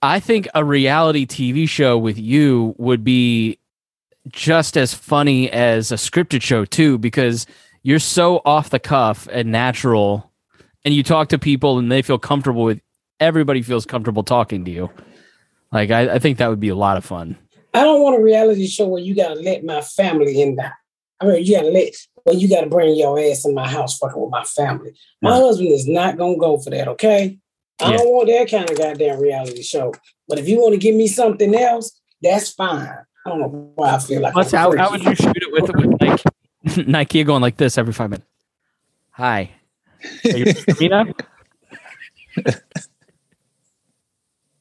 I 0.02 0.19
think 0.19 0.49
a 0.55 0.64
reality 0.64 1.26
TV 1.26 1.69
show 1.69 1.99
with 1.99 2.19
you 2.19 2.75
would 2.79 3.05
be 3.05 3.59
just 4.29 4.77
as 4.77 4.95
funny 4.95 5.50
as 5.50 5.93
a 5.93 5.97
scripted 5.97 6.43
show 6.43 6.65
too, 6.65 6.99
because 6.99 7.47
you're 7.83 7.99
so 7.99 8.43
off 8.45 8.71
the 8.71 8.79
cuff 8.79 9.27
and 9.33 9.50
natural, 9.50 10.31
and 10.85 10.95
you 10.95 11.03
talk 11.03 11.29
to 11.29 11.39
people 11.39 11.79
and 11.79 11.91
they 11.91 12.03
feel 12.03 12.19
comfortable 12.19 12.65
with. 12.65 12.81
Everybody 13.19 13.61
feels 13.61 13.85
comfortable 13.85 14.23
talking 14.23 14.65
to 14.65 14.71
you. 14.71 14.91
Like, 15.73 15.91
I, 15.91 16.15
I 16.15 16.19
think 16.19 16.39
that 16.39 16.49
would 16.49 16.59
be 16.61 16.71
a 16.71 16.75
lot 16.75 16.97
of 16.97 17.05
fun. 17.05 17.37
I 17.75 17.85
don't 17.85 18.00
want 18.03 18.19
a 18.19 18.23
reality 18.23 18.67
show 18.67 18.89
where 18.89 19.03
you 19.03 19.15
gotta 19.15 19.35
let 19.35 19.62
my 19.62 19.81
family 19.83 20.41
in 20.41 20.57
the 20.57 20.71
I 21.21 21.27
mean 21.27 21.45
you 21.45 21.55
gotta 21.55 21.69
let 21.69 21.93
well, 22.25 22.37
you 22.37 22.49
gotta 22.49 22.67
bring 22.69 22.97
your 22.97 23.19
ass 23.19 23.45
in 23.45 23.55
my 23.55 23.69
house 23.69 23.99
fucking 23.99 24.21
with 24.21 24.31
my 24.31 24.45
family. 24.45 24.93
My 25.23 25.31
Yeah. 25.31 25.37
husband 25.37 25.69
is 25.69 25.87
not 25.87 26.17
gonna 26.17 26.37
go 26.39 26.59
for 26.59 26.71
that, 26.71 26.89
okay? 26.89 27.39
I 27.81 27.91
Yeah. 27.91 27.97
don't 27.99 28.09
want 28.09 28.29
that 28.29 28.50
kind 28.50 28.71
of 28.71 28.77
goddamn 28.77 29.21
reality 29.21 29.62
show. 29.62 29.95
But 30.29 30.39
if 30.39 30.49
you 30.49 30.61
want 30.61 30.73
to 30.73 30.79
give 30.79 30.95
me 30.95 31.07
something 31.07 31.55
else, 31.55 31.99
that's 32.23 32.50
fine. 32.50 32.89
I 33.31 33.39
don't 33.39 33.41
know 33.41 33.73
why 33.77 33.95
I 33.95 33.99
feel 33.99 34.21
like 34.21 34.35
What's 34.35 34.53
I'm 34.53 34.77
how, 34.77 34.77
how 34.77 34.91
would 34.91 35.05
you 35.05 35.15
shoot 35.15 35.37
it 35.37 35.53
with 35.53 35.71
with 35.75 36.01
Nike? 36.01 36.83
Nike 36.91 37.25
going 37.25 37.43
like 37.43 37.57
this 37.57 37.79
every 37.79 37.93
five 37.93 38.11
minutes? 38.11 38.27
Hi. 39.11 39.51
Are 40.25 40.37
you 40.37 40.55
me? 40.81 41.15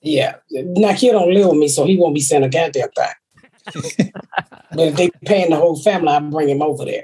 Yeah. 0.02 0.36
Nike 0.52 1.10
don't 1.10 1.34
live 1.34 1.48
with 1.48 1.58
me, 1.58 1.68
so 1.68 1.86
he 1.86 1.98
won't 1.98 2.16
be 2.16 2.22
saying 2.22 2.44
a 2.44 2.50
goddamn 2.50 2.90
thing. 2.96 4.12
but 4.72 4.80
if 4.80 4.96
they 4.96 5.10
paying 5.26 5.50
the 5.50 5.56
whole 5.56 5.80
family, 5.80 6.10
I 6.10 6.20
bring 6.20 6.50
him 6.50 6.62
over 6.62 6.86
there. 6.86 7.04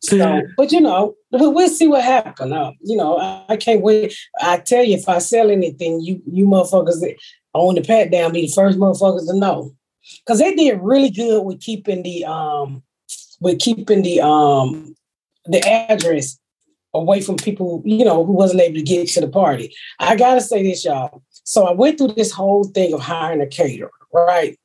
So, 0.00 0.42
but 0.56 0.72
you 0.72 0.80
know, 0.80 1.14
we'll, 1.30 1.52
we'll 1.52 1.68
see 1.68 1.86
what 1.86 2.02
happens. 2.02 2.50
Uh, 2.50 2.72
you 2.80 2.96
know, 2.96 3.18
I, 3.18 3.44
I 3.50 3.56
can't 3.56 3.82
wait. 3.82 4.14
I 4.40 4.58
tell 4.58 4.82
you, 4.82 4.96
if 4.96 5.08
I 5.08 5.18
sell 5.18 5.50
anything, 5.50 6.00
you 6.00 6.22
you 6.26 6.46
motherfuckers 6.46 7.00
that 7.00 7.16
on 7.52 7.74
the 7.74 7.82
pat 7.82 8.10
down 8.10 8.32
be 8.32 8.42
the 8.42 8.52
first 8.52 8.78
motherfuckers 8.78 9.26
to 9.26 9.36
know, 9.36 9.74
because 10.24 10.38
they 10.38 10.54
did 10.54 10.80
really 10.80 11.10
good 11.10 11.42
with 11.42 11.60
keeping 11.60 12.02
the 12.02 12.24
um 12.24 12.82
with 13.40 13.58
keeping 13.60 14.02
the 14.02 14.20
um 14.20 14.94
the 15.46 15.60
address 15.66 16.38
away 16.94 17.20
from 17.20 17.36
people 17.36 17.82
you 17.84 18.04
know 18.04 18.24
who 18.24 18.32
wasn't 18.32 18.60
able 18.60 18.76
to 18.76 18.82
get 18.82 19.08
to 19.08 19.20
the 19.20 19.28
party. 19.28 19.74
I 19.98 20.16
gotta 20.16 20.40
say 20.40 20.62
this, 20.62 20.84
y'all. 20.84 21.22
So 21.44 21.66
I 21.66 21.72
went 21.72 21.98
through 21.98 22.08
this 22.08 22.32
whole 22.32 22.64
thing 22.64 22.92
of 22.92 23.00
hiring 23.00 23.40
a 23.40 23.46
caterer, 23.46 23.90
right? 24.12 24.58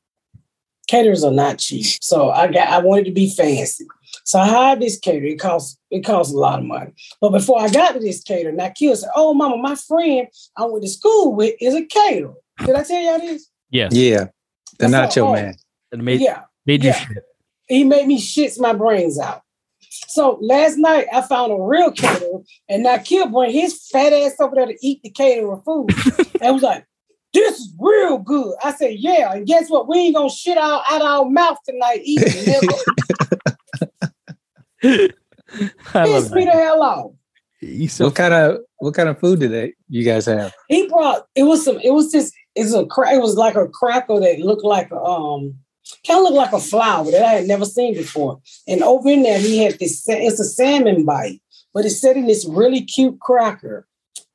Caterers 0.86 1.24
are 1.24 1.32
not 1.32 1.58
cheap, 1.58 1.86
so 2.02 2.30
I 2.30 2.48
got 2.48 2.68
I 2.68 2.78
wanted 2.78 3.06
to 3.06 3.12
be 3.12 3.32
fancy. 3.34 3.86
So 4.24 4.38
I 4.38 4.46
hired 4.46 4.80
this 4.80 4.98
caterer. 4.98 5.28
It 5.28 5.40
costs 5.40 5.78
it 5.90 6.04
costs 6.04 6.32
a 6.32 6.36
lot 6.36 6.58
of 6.58 6.66
money. 6.66 6.92
But 7.20 7.30
before 7.30 7.60
I 7.60 7.68
got 7.68 7.92
to 7.92 8.00
this 8.00 8.22
caterer, 8.22 8.52
now 8.52 8.70
Kill 8.70 8.94
said, 8.94 9.10
"Oh, 9.16 9.32
mama, 9.32 9.56
my 9.56 9.76
friend 9.76 10.28
I 10.56 10.64
went 10.66 10.84
to 10.84 10.90
school 10.90 11.34
with 11.34 11.54
is 11.60 11.74
a 11.74 11.84
caterer." 11.84 12.34
Did 12.64 12.76
I 12.76 12.84
tell 12.84 13.00
y'all 13.00 13.18
this? 13.18 13.48
yes. 13.70 13.94
Yeah, 13.94 14.26
the 14.78 14.86
I 14.86 14.90
said, 14.90 15.08
nacho 15.08 15.28
"Oh, 15.28 15.32
man. 15.32 15.54
It 15.92 15.98
made, 16.00 16.20
Yeah, 16.20 16.42
made 16.66 16.82
you 16.84 16.90
yeah. 16.90 16.96
shit. 16.98 17.24
he 17.68 17.84
made 17.84 18.06
me 18.06 18.20
shits 18.20 18.58
my 18.60 18.72
brains 18.72 19.18
out. 19.18 19.42
So 20.08 20.38
last 20.40 20.76
night 20.76 21.06
I 21.12 21.22
found 21.22 21.52
a 21.52 21.56
real 21.56 21.92
caterer, 21.92 22.40
and 22.68 22.82
now 22.82 22.98
Kill 22.98 23.28
bring 23.28 23.52
his 23.52 23.86
fat 23.88 24.12
ass 24.12 24.34
over 24.40 24.54
there 24.56 24.66
to 24.66 24.76
eat 24.82 25.02
the 25.02 25.10
caterer 25.10 25.60
food. 25.64 25.90
and 26.40 26.52
was 26.54 26.62
like, 26.62 26.84
"This 27.32 27.58
is 27.60 27.72
real 27.78 28.18
good." 28.18 28.54
I 28.64 28.72
said, 28.74 28.94
"Yeah." 28.98 29.32
And 29.32 29.46
guess 29.46 29.70
what? 29.70 29.88
We 29.88 29.98
ain't 29.98 30.16
gonna 30.16 30.30
shit 30.30 30.58
out 30.58 30.82
out 30.90 31.02
our 31.02 31.24
mouth 31.30 31.58
tonight 31.64 32.00
eating. 32.02 32.68
I 35.94 36.04
love 36.04 36.24
Piss 36.24 36.32
me 36.32 36.44
the 36.44 36.50
hell 36.50 36.82
off. 36.82 37.12
He's 37.60 37.92
so 37.92 38.06
what 38.06 38.14
kind 38.16 38.34
of 38.34 38.58
what 38.78 38.94
kind 38.94 39.08
of 39.08 39.18
food 39.18 39.40
did 39.40 39.52
they 39.52 39.74
you 39.88 40.04
guys 40.04 40.26
have? 40.26 40.52
he 40.68 40.86
brought 40.88 41.26
it 41.34 41.44
was 41.44 41.64
some 41.64 41.78
it 41.80 41.90
was 41.92 42.12
just 42.12 42.34
it's 42.54 42.72
a 42.72 42.86
cra- 42.86 43.14
it 43.14 43.22
was 43.22 43.36
like 43.36 43.54
a 43.54 43.68
cracker 43.68 44.20
that 44.20 44.40
looked 44.40 44.64
like 44.64 44.90
a 44.90 45.00
um 45.00 45.54
kind 46.06 46.18
of 46.18 46.24
looked 46.24 46.36
like 46.36 46.52
a 46.52 46.58
flower 46.58 47.10
that 47.10 47.24
I 47.24 47.32
had 47.34 47.46
never 47.46 47.64
seen 47.64 47.94
before. 47.94 48.40
And 48.66 48.82
over 48.82 49.08
in 49.08 49.22
there 49.22 49.38
he 49.38 49.58
had 49.58 49.78
this 49.78 50.04
it's 50.08 50.40
a 50.40 50.44
salmon 50.44 51.04
bite, 51.04 51.40
but 51.72 51.84
it's 51.84 52.00
set 52.00 52.16
in 52.16 52.26
this 52.26 52.46
really 52.48 52.82
cute 52.82 53.20
cracker 53.20 53.86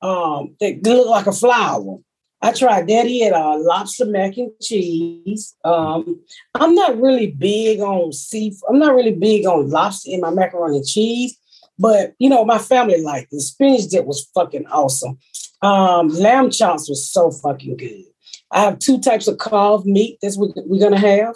um 0.02 0.56
that 0.60 0.84
looked 0.84 1.10
like 1.10 1.28
a 1.28 1.32
flower. 1.32 1.98
I 2.42 2.54
tried 2.54 2.88
that. 2.88 3.06
He 3.06 3.22
had 3.22 3.34
a 3.34 3.58
lobster 3.58 4.06
mac 4.06 4.38
and 4.38 4.52
cheese. 4.62 5.56
Um, 5.66 6.22
I'm 6.56 6.74
not 6.74 6.98
really 6.98 7.32
big 7.32 7.82
on 7.82 8.14
seafood. 8.14 8.64
I'm 8.70 8.80
not 8.80 8.96
really 8.96 9.14
big 9.14 9.46
on 9.46 9.70
lobster 9.70 10.12
in 10.12 10.22
my 10.22 10.30
macaroni 10.30 10.78
and 10.78 10.86
cheese, 10.86 11.38
but 11.78 12.14
you 12.18 12.30
know, 12.30 12.46
my 12.46 12.58
family 12.58 13.02
liked 13.02 13.34
it. 13.34 13.42
Spinach 13.42 13.88
dip 13.90 14.06
was 14.06 14.30
fucking 14.34 14.68
awesome. 14.68 15.18
Um, 15.62 16.08
lamb 16.08 16.50
chops 16.50 16.88
was 16.88 17.12
so 17.12 17.32
fucking 17.32 17.76
good. 17.76 18.06
I 18.52 18.62
have 18.62 18.80
two 18.80 19.00
types 19.00 19.28
of 19.28 19.38
carved 19.38 19.86
meat. 19.86 20.18
That's 20.22 20.38
what 20.38 20.52
we're 20.56 20.80
gonna 20.82 20.98
have. 21.00 21.36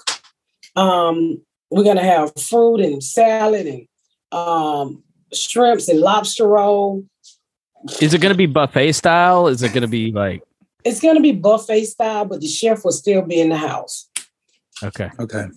Um, 0.75 1.41
we're 1.70 1.84
gonna 1.84 2.03
have 2.03 2.32
fruit 2.39 2.82
and 2.82 3.03
salad 3.03 3.67
and 3.67 3.88
um, 4.32 5.03
shrimps 5.34 5.88
and 5.89 6.00
lobster 6.00 6.48
roll. 6.48 7.05
Is 8.01 8.13
it 8.13 8.22
going 8.22 8.32
to 8.32 8.38
be 8.38 8.46
buffet 8.46 8.93
style? 8.93 9.48
Is 9.48 9.62
it 9.62 9.74
going 9.74 9.82
to 9.82 9.89
be 9.89 10.12
like 10.12 10.41
It's 10.86 11.01
gonna 11.01 11.20
be 11.20 11.34
buffet 11.34 11.84
style, 11.86 12.24
but 12.25 12.39
the 12.39 12.48
chef 12.48 12.84
will 12.86 12.93
still 12.93 13.22
be 13.24 13.41
in 13.41 13.50
the 13.50 13.58
house. 13.58 14.10
okay? 14.82 15.10
Okay. 15.20 15.48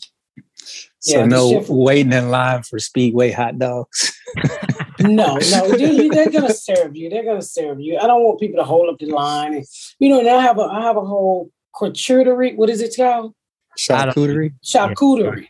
So 0.99 1.21
Yeah, 1.21 1.27
no 1.27 1.53
chef- 1.53 1.69
waiting 1.69 2.13
in 2.13 2.31
line 2.31 2.65
for 2.65 2.79
Speedway 2.81 3.31
hot 3.31 3.59
dogs. 3.59 4.13
No, 5.01 5.37
no, 5.37 5.69
they- 5.77 6.09
they're 6.09 6.31
gonna 6.31 6.53
serve 6.55 6.97
you. 6.97 7.11
They're 7.11 7.25
gonna 7.25 7.43
serve 7.43 7.81
you. 7.81 7.99
I 7.99 8.07
don't 8.07 8.23
want 8.25 8.41
people 8.41 8.59
to 8.59 8.65
hold 8.65 8.89
up 8.89 8.99
the 8.99 9.07
line. 9.07 9.55
And 9.55 9.65
you 9.99 10.09
know, 10.09 10.21
and 10.21 10.29
I 10.29 10.43
have 10.43 10.59
a 10.59 10.63
I 10.63 10.81
have 10.83 10.97
a 10.97 11.05
whole 11.05 11.51
charcuterie. 11.79 12.57
What 12.57 12.71
is 12.71 12.81
it 12.81 12.95
called? 12.97 13.35
I 13.91 14.05
don't- 14.07 14.15
Charcuterie. 14.17 14.55
charcuterie. 14.65 15.47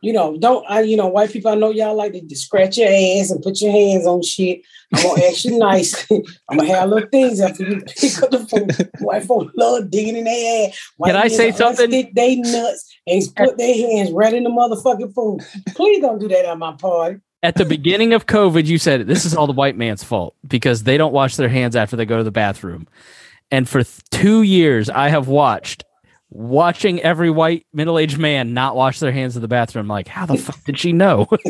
You 0.00 0.12
know, 0.12 0.36
don't 0.38 0.64
I? 0.68 0.82
You 0.82 0.96
know, 0.96 1.08
white 1.08 1.30
people. 1.32 1.50
I 1.50 1.56
know 1.56 1.70
y'all 1.70 1.96
like 1.96 2.12
to 2.12 2.36
scratch 2.36 2.78
your 2.78 2.88
ass 2.88 3.30
and 3.32 3.42
put 3.42 3.60
your 3.60 3.72
hands 3.72 4.06
on 4.06 4.22
shit. 4.22 4.60
I'm 4.94 5.02
gonna 5.02 5.24
ask 5.24 5.44
you 5.44 5.58
nicely. 5.58 6.24
I'm 6.48 6.58
gonna 6.58 6.68
have 6.72 6.88
little 6.88 7.08
things 7.08 7.40
after 7.40 7.64
you 7.64 7.80
pick 7.80 8.22
up 8.22 8.30
the 8.30 8.46
phone. 8.46 8.68
White 9.00 9.24
folks 9.24 9.52
love 9.56 9.90
digging 9.90 10.14
in 10.16 10.22
their 10.24 10.68
ass. 10.68 10.78
White 10.98 11.08
Can 11.08 11.16
I 11.16 11.26
say 11.26 11.50
something? 11.50 11.90
Stick 11.90 12.14
they 12.14 12.36
nuts 12.36 12.96
and 13.08 13.22
put 13.34 13.58
their 13.58 13.74
hands 13.74 14.12
right 14.12 14.32
in 14.32 14.44
the 14.44 14.50
motherfucking 14.50 15.14
food. 15.14 15.40
Please 15.74 16.00
don't 16.00 16.20
do 16.20 16.28
that 16.28 16.44
at 16.44 16.56
my 16.58 16.74
party. 16.76 17.16
At 17.42 17.54
the 17.54 17.64
beginning 17.64 18.14
of 18.14 18.26
COVID, 18.26 18.66
you 18.66 18.78
said 18.78 19.06
this 19.06 19.24
is 19.24 19.34
all 19.34 19.46
the 19.46 19.52
white 19.52 19.76
man's 19.76 20.02
fault 20.02 20.34
because 20.46 20.82
they 20.82 20.96
don't 20.96 21.12
wash 21.12 21.36
their 21.36 21.48
hands 21.48 21.76
after 21.76 21.94
they 21.94 22.04
go 22.04 22.18
to 22.18 22.24
the 22.24 22.32
bathroom. 22.32 22.88
And 23.50 23.68
for 23.68 23.84
th- 23.84 24.00
two 24.10 24.42
years, 24.42 24.90
I 24.90 25.08
have 25.08 25.28
watched 25.28 25.84
watching 26.30 27.00
every 27.00 27.30
white 27.30 27.66
middle-aged 27.72 28.18
man 28.18 28.52
not 28.52 28.76
wash 28.76 29.00
their 29.00 29.12
hands 29.12 29.36
in 29.36 29.42
the 29.42 29.48
bathroom. 29.48 29.88
Like, 29.88 30.08
how 30.08 30.26
the 30.26 30.36
fuck 30.46 30.62
did 30.64 30.78
she 30.78 30.92
know? 30.92 31.26
That's 31.30 31.42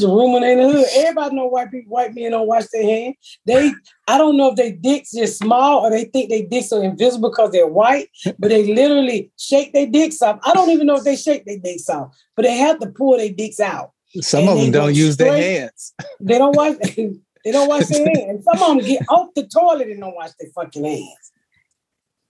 the 0.00 0.08
rumor 0.08 0.46
in 0.46 0.58
the 0.58 0.72
hood. 0.72 0.86
Everybody 0.94 1.36
know 1.36 1.46
white 1.46 1.70
people, 1.70 1.92
white 1.92 2.14
men 2.14 2.30
don't 2.30 2.46
wash 2.46 2.66
their 2.72 2.84
hands. 2.84 3.16
They, 3.46 3.72
I 4.06 4.18
don't 4.18 4.36
know 4.36 4.50
if 4.50 4.56
they 4.56 4.72
dicks 4.72 5.12
just 5.12 5.38
small 5.38 5.80
or 5.84 5.90
they 5.90 6.04
think 6.04 6.30
they 6.30 6.42
dicks 6.42 6.72
are 6.72 6.82
invisible 6.82 7.30
because 7.30 7.50
they're 7.50 7.66
white, 7.66 8.08
but 8.38 8.48
they 8.48 8.72
literally 8.72 9.30
shake 9.38 9.72
their 9.72 9.86
dicks 9.86 10.22
off. 10.22 10.38
I 10.44 10.52
don't 10.52 10.70
even 10.70 10.86
know 10.86 10.96
if 10.96 11.04
they 11.04 11.16
shake 11.16 11.44
their 11.44 11.58
dicks 11.58 11.88
off, 11.88 12.14
but 12.36 12.44
they 12.44 12.56
have 12.56 12.78
to 12.80 12.88
pull 12.88 13.16
their 13.16 13.32
dicks 13.32 13.60
out. 13.60 13.90
Some 14.20 14.40
And 14.40 14.48
of 14.50 14.58
them 14.58 14.70
don't 14.72 14.94
use 14.94 15.16
their 15.16 15.34
hands. 15.34 15.94
They 16.20 16.36
don't 16.38 16.54
wash. 16.54 16.76
they 16.94 17.50
don't 17.50 17.68
wash 17.68 17.86
their 17.86 18.06
hands. 18.14 18.44
Some 18.44 18.62
of 18.62 18.76
them 18.76 18.86
get 18.86 19.02
off 19.08 19.30
the 19.34 19.46
toilet 19.46 19.88
and 19.88 20.00
don't 20.00 20.14
wash 20.14 20.30
their 20.38 20.50
fucking 20.54 20.84
hands. 20.84 21.32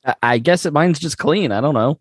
I- 0.04 0.14
I 0.22 0.38
guess 0.38 0.66
it, 0.66 0.72
mine's 0.72 0.98
just 0.98 1.18
clean. 1.18 1.52
I 1.52 1.60
don't 1.60 1.74
know. 1.74 1.98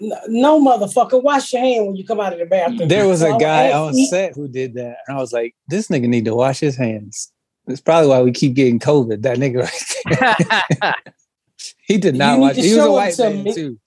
No, 0.00 0.16
no 0.28 0.60
motherfucker, 0.64 1.22
wash 1.22 1.52
your 1.52 1.62
hand 1.62 1.86
when 1.86 1.96
you 1.96 2.04
come 2.04 2.18
out 2.18 2.32
of 2.32 2.38
the 2.38 2.46
bathroom. 2.46 2.88
There 2.88 3.06
was 3.06 3.20
So 3.20 3.26
I 3.26 3.28
a 3.28 3.32
would 3.34 3.40
guy 3.40 3.72
on 3.72 3.94
set 3.94 4.34
who 4.34 4.48
did 4.48 4.74
that. 4.74 4.96
And 5.06 5.16
I 5.16 5.20
was 5.20 5.32
like, 5.32 5.54
this 5.68 5.88
nigga 5.88 6.08
need 6.08 6.24
to 6.24 6.34
wash 6.34 6.60
his 6.60 6.76
hands. 6.76 7.30
That's 7.66 7.80
probably 7.80 8.08
why 8.08 8.22
we 8.22 8.32
keep 8.32 8.54
getting 8.54 8.80
COVID. 8.80 9.22
That 9.22 9.38
nigga 9.38 9.62
right 9.62 10.76
there. 10.80 10.94
He 11.84 11.98
did 11.98 12.16
not 12.16 12.32
You 12.32 12.38
need 12.38 12.40
watch. 12.42 12.56
He 12.56 12.74
was 12.74 12.84
a 12.84 12.90
white 12.90 13.14
to 13.14 13.30
man 13.30 13.44
me. 13.44 13.54
too. 13.54 13.78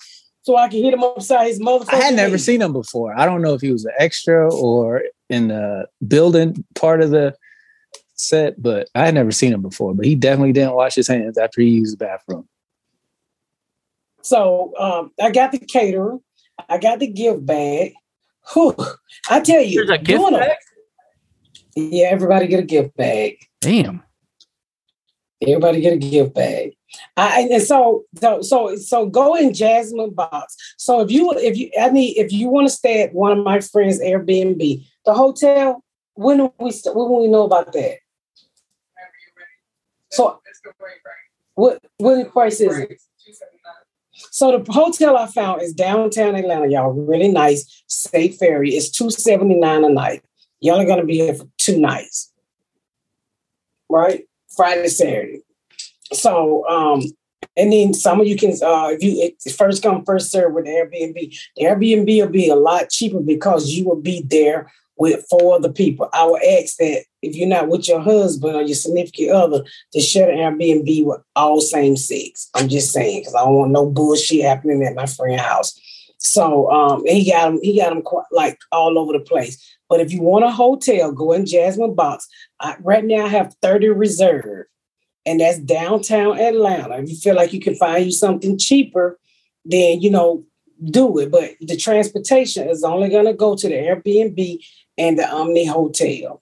so 0.43 0.55
I 0.55 0.69
can 0.69 0.81
hit 0.81 0.93
him 0.93 1.03
upside 1.03 1.47
his 1.47 1.59
motherfucker. 1.59 1.93
I 1.93 1.97
had 1.97 2.15
never 2.15 2.31
head. 2.31 2.41
seen 2.41 2.61
him 2.61 2.71
before. 2.71 3.17
I 3.19 3.25
don't 3.25 3.41
know 3.41 3.53
if 3.53 3.61
he 3.61 3.71
was 3.71 3.83
an 3.83 3.91
extra 3.99 4.53
or 4.53 5.03
in 5.29 5.47
the 5.49 5.87
building 6.07 6.63
part 6.75 7.01
of 7.01 7.09
the 7.09 7.35
set, 8.13 8.61
but 8.61 8.87
I 8.95 9.05
had 9.05 9.13
never 9.15 9.31
seen 9.31 9.51
him 9.53 9.61
before. 9.61 9.93
But 9.93 10.05
he 10.05 10.15
definitely 10.15 10.53
didn't 10.53 10.75
wash 10.75 10.95
his 10.95 11.07
hands 11.07 11.37
after 11.37 11.59
he 11.61 11.67
used 11.69 11.93
the 11.93 12.05
bathroom. 12.05 12.47
So 14.25 14.73
um, 14.79 15.11
I 15.21 15.29
got 15.29 15.51
the 15.51 15.59
caterer, 15.59 16.17
I 16.67 16.79
got 16.79 16.97
the 16.97 17.05
gift 17.05 17.45
bag. 17.45 17.93
Whew. 18.53 18.75
I 19.29 19.39
tell 19.39 19.61
you, 19.61 19.85
There's 19.85 19.91
a 19.91 20.03
gift 20.03 20.19
doing 20.19 20.33
a- 20.33 20.57
yeah, 21.75 22.07
everybody 22.07 22.47
get 22.47 22.59
a 22.61 22.63
gift 22.65 22.97
bag. 22.97 23.37
Damn. 23.61 24.01
Everybody 25.41 25.79
get 25.79 25.93
a 25.93 25.97
gift 25.97 26.33
bag. 26.33 26.73
I, 27.15 27.41
and- 27.41 27.51
and 27.51 27.61
so, 27.61 28.05
so, 28.19 28.41
so, 28.41 28.75
so 28.77 29.05
go 29.05 29.35
in 29.35 29.53
Jasmine 29.53 30.15
box. 30.15 30.55
So 30.77 31.01
if 31.01 31.11
you, 31.11 31.31
if 31.37 31.55
you, 31.55 31.69
I 31.79 31.89
need, 31.91 32.17
if 32.17 32.31
you 32.31 32.49
want 32.49 32.67
to 32.67 32.73
stay 32.73 33.03
at 33.03 33.13
one 33.13 33.37
of 33.37 33.43
my 33.43 33.59
friends' 33.59 34.01
Airbnb, 34.01 34.83
the 35.05 35.13
hotel, 35.13 35.83
When 36.15 36.37
do 36.37 36.53
we 36.59 36.71
st- 36.71 36.95
when 36.95 37.09
will 37.09 37.21
we 37.21 37.27
know 37.27 37.43
about 37.43 37.73
that? 37.73 37.97
So 40.11 40.39
what 41.55 41.79
what 41.97 42.31
price 42.31 42.59
is 42.61 42.77
it? 42.79 43.01
So 44.15 44.57
the 44.57 44.71
hotel 44.71 45.17
I 45.17 45.27
found 45.27 45.61
is 45.61 45.73
downtown 45.73 46.35
Atlanta, 46.35 46.67
y'all. 46.67 46.91
Really 46.91 47.27
nice. 47.27 47.83
State 47.87 48.35
Ferry. 48.35 48.71
It's 48.71 48.89
two 48.89 49.09
seventy 49.09 49.55
nine 49.55 49.83
a 49.83 49.89
night. 49.89 50.23
Y'all 50.61 50.79
are 50.79 50.85
gonna 50.85 51.05
be 51.05 51.17
here 51.17 51.33
for 51.33 51.47
two 51.57 51.79
nights, 51.79 52.31
right? 53.89 54.25
Friday, 54.55 54.87
Saturday. 54.87 55.41
So 56.13 56.67
um, 56.67 57.01
and 57.57 57.71
then 57.71 57.93
some 57.93 58.19
of 58.19 58.27
you 58.27 58.35
can 58.35 58.51
uh 58.63 58.89
if 58.91 59.03
you 59.45 59.51
first 59.51 59.83
come 59.83 60.03
first 60.05 60.31
serve 60.31 60.53
with 60.53 60.65
Airbnb. 60.65 61.37
The 61.55 61.63
Airbnb 61.63 62.21
will 62.21 62.29
be 62.29 62.49
a 62.49 62.55
lot 62.55 62.89
cheaper 62.89 63.19
because 63.19 63.69
you 63.69 63.85
will 63.85 64.01
be 64.01 64.21
there 64.21 64.71
with 64.97 65.25
four 65.29 65.55
other 65.55 65.71
people. 65.71 66.09
I 66.13 66.25
would 66.25 66.43
ask 66.43 66.77
that 66.77 67.03
if 67.21 67.35
you're 67.35 67.47
not 67.47 67.67
with 67.67 67.87
your 67.87 67.99
husband 67.99 68.55
or 68.55 68.61
your 68.61 68.75
significant 68.75 69.31
other 69.31 69.63
to 69.93 69.99
share 69.99 70.27
the 70.27 70.33
Airbnb 70.33 71.05
with 71.05 71.21
all 71.35 71.59
same 71.61 71.97
sex. 71.97 72.49
I'm 72.55 72.69
just 72.69 72.91
saying 72.91 73.21
because 73.21 73.35
I 73.35 73.43
don't 73.43 73.55
want 73.55 73.71
no 73.71 73.89
bullshit 73.89 74.45
happening 74.45 74.83
at 74.83 74.95
my 74.95 75.05
friend's 75.05 75.41
house. 75.41 75.79
So 76.17 76.71
um, 76.71 77.05
he 77.05 77.29
got 77.29 77.53
him. 77.53 77.59
He 77.61 77.77
got 77.77 77.91
him 77.91 78.01
quite, 78.01 78.25
like 78.31 78.57
all 78.71 78.97
over 78.97 79.13
the 79.13 79.19
place. 79.19 79.61
But 79.89 79.99
if 79.99 80.11
you 80.11 80.21
want 80.21 80.45
a 80.45 80.51
hotel, 80.51 81.11
go 81.11 81.33
in 81.33 81.45
Jasmine 81.45 81.93
Box. 81.93 82.27
I, 82.59 82.75
right 82.79 83.03
now, 83.03 83.25
I 83.25 83.27
have 83.27 83.53
30 83.61 83.89
reserved, 83.89 84.69
and 85.25 85.39
that's 85.39 85.59
downtown 85.59 86.39
Atlanta. 86.39 86.97
If 86.97 87.09
you 87.09 87.15
feel 87.17 87.35
like 87.35 87.53
you 87.53 87.59
can 87.59 87.75
find 87.75 88.05
you 88.05 88.11
something 88.11 88.57
cheaper, 88.57 89.19
then 89.65 90.01
you 90.01 90.09
know 90.09 90.43
do 90.83 91.19
it. 91.19 91.31
But 91.31 91.51
the 91.61 91.77
transportation 91.77 92.69
is 92.69 92.83
only 92.83 93.09
going 93.09 93.25
to 93.25 93.33
go 93.33 93.55
to 93.55 93.67
the 93.67 93.75
Airbnb 93.75 94.65
and 94.97 95.17
the 95.17 95.29
Omni 95.29 95.65
Hotel. 95.65 96.41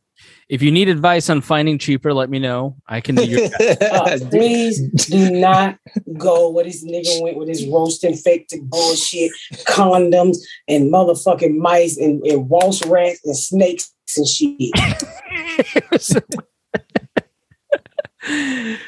If 0.49 0.61
you 0.61 0.71
need 0.71 0.89
advice 0.89 1.29
on 1.29 1.41
finding 1.41 1.77
cheaper, 1.77 2.13
let 2.13 2.29
me 2.29 2.37
know. 2.37 2.75
I 2.87 3.01
can 3.01 3.15
do 3.15 3.25
your 3.25 3.49
Uh, 3.81 4.19
please 4.29 4.79
do 5.07 5.31
not 5.31 5.79
go 6.17 6.49
where 6.49 6.65
this 6.65 6.85
nigga 6.85 7.21
went 7.21 7.37
with 7.37 7.47
his 7.47 7.65
roast 7.67 8.03
infected 8.03 8.69
bullshit, 8.69 9.31
condoms 9.67 10.37
and 10.67 10.91
motherfucking 10.91 11.57
mice 11.57 11.97
and, 11.97 12.21
and 12.23 12.49
waltz 12.49 12.85
rats 12.85 13.21
and 13.25 13.37
snakes 13.37 13.91
and 14.17 14.27
shit. 14.27 14.71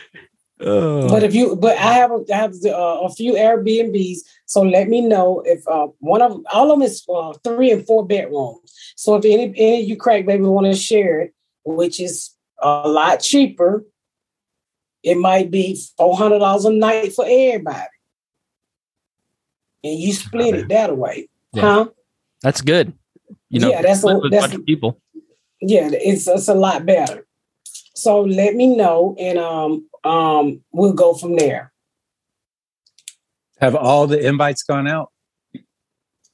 Oh. 0.61 1.09
But 1.09 1.23
if 1.23 1.35
you, 1.35 1.55
but 1.57 1.77
I 1.77 1.93
have, 1.95 2.11
I 2.33 2.35
have 2.35 2.53
uh, 2.65 3.01
a 3.03 3.09
few 3.09 3.33
Airbnbs, 3.33 4.19
so 4.45 4.61
let 4.61 4.87
me 4.87 5.01
know 5.01 5.41
if 5.45 5.67
uh, 5.67 5.87
one 5.99 6.21
of 6.21 6.39
all 6.53 6.71
of 6.71 6.79
them 6.79 6.81
is 6.87 7.03
uh, 7.13 7.33
three 7.43 7.71
and 7.71 7.85
four 7.85 8.05
bedrooms. 8.07 8.59
So 8.95 9.15
if 9.15 9.25
any 9.25 9.53
any 9.57 9.83
of 9.83 9.89
you 9.89 9.97
crack 9.97 10.25
baby 10.25 10.43
want 10.43 10.67
to 10.67 10.73
share 10.75 11.19
it, 11.21 11.33
which 11.65 11.99
is 11.99 12.31
a 12.61 12.87
lot 12.87 13.17
cheaper, 13.19 13.83
it 15.03 15.17
might 15.17 15.51
be 15.51 15.77
four 15.97 16.15
hundred 16.15 16.39
dollars 16.39 16.63
a 16.63 16.71
night 16.71 17.11
for 17.13 17.25
everybody, 17.27 17.87
and 19.83 19.99
you 19.99 20.13
split 20.13 20.55
it 20.55 20.69
that 20.69 20.95
way, 20.97 21.27
Yeah. 21.53 21.61
huh? 21.61 21.89
That's 22.41 22.61
good. 22.61 22.93
You 23.49 23.59
know, 23.59 23.69
Yeah, 23.71 23.81
that's 23.81 24.03
a- 24.03 24.07
live 24.07 24.15
with 24.21 24.25
a 24.25 24.29
that's 24.29 24.47
bunch 24.47 24.55
of 24.61 24.65
people. 24.65 25.01
Yeah, 25.59 25.89
it's 25.91 26.27
it's 26.27 26.47
a 26.47 26.53
lot 26.53 26.85
better. 26.85 27.24
So 27.95 28.21
let 28.21 28.55
me 28.55 28.75
know, 28.75 29.15
and 29.19 29.39
um 29.39 29.87
um 30.03 30.61
we'll 30.71 30.93
go 30.93 31.13
from 31.13 31.35
there. 31.37 31.71
Have 33.59 33.75
all 33.75 34.05
the 34.05 34.25
invites 34.25 34.63
gone 34.63 34.87
out? 34.87 35.11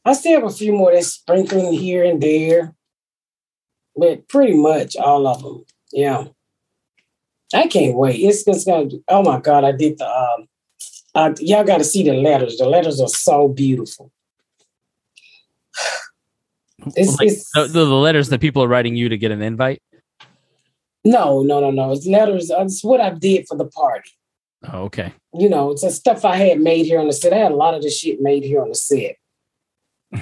I 0.03 0.13
still 0.13 0.41
have 0.41 0.49
a 0.49 0.53
few 0.53 0.73
more 0.73 0.91
that's 0.91 1.07
sprinkling 1.07 1.73
here 1.73 2.03
and 2.03 2.21
there, 2.21 2.73
but 3.95 4.27
pretty 4.27 4.55
much 4.55 4.95
all 4.95 5.27
of 5.27 5.43
them. 5.43 5.63
Yeah, 5.91 6.25
I 7.53 7.67
can't 7.67 7.95
wait. 7.95 8.19
It's 8.19 8.43
just 8.43 8.65
gonna. 8.65 8.89
Oh 9.07 9.21
my 9.21 9.39
god! 9.39 9.63
I 9.63 9.71
did 9.71 9.99
the. 9.99 10.09
Um, 10.09 10.47
uh, 11.13 11.33
y'all 11.39 11.63
got 11.63 11.77
to 11.77 11.83
see 11.83 12.03
the 12.03 12.13
letters. 12.13 12.57
The 12.57 12.65
letters 12.65 12.99
are 13.01 13.07
so 13.07 13.47
beautiful. 13.47 14.11
It's, 16.95 17.19
Like, 17.19 17.27
it's 17.27 17.51
the, 17.53 17.67
the 17.67 17.85
letters 17.85 18.29
that 18.29 18.41
people 18.41 18.63
are 18.63 18.67
writing 18.67 18.95
you 18.95 19.07
to 19.07 19.15
get 19.15 19.29
an 19.29 19.43
invite. 19.43 19.83
No, 21.03 21.41
no, 21.43 21.59
no, 21.59 21.71
no. 21.71 21.91
It's 21.91 22.05
letters. 22.05 22.51
uh, 22.51 22.61
It's 22.63 22.83
what 22.83 23.01
I 23.01 23.09
did 23.11 23.47
for 23.47 23.57
the 23.57 23.65
party. 23.65 24.09
Oh, 24.71 24.83
okay. 24.83 25.13
You 25.33 25.49
know, 25.49 25.71
it's 25.71 25.81
the 25.81 25.89
stuff 25.91 26.23
I 26.23 26.35
had 26.37 26.59
made 26.59 26.85
here 26.85 26.99
on 26.99 27.07
the 27.07 27.13
set. 27.13 27.33
I 27.33 27.37
had 27.37 27.51
a 27.51 27.55
lot 27.55 27.73
of 27.73 27.81
this 27.81 27.97
shit 27.97 28.21
made 28.21 28.43
here 28.43 28.61
on 28.61 28.69
the 28.69 28.75
set. 28.75 29.15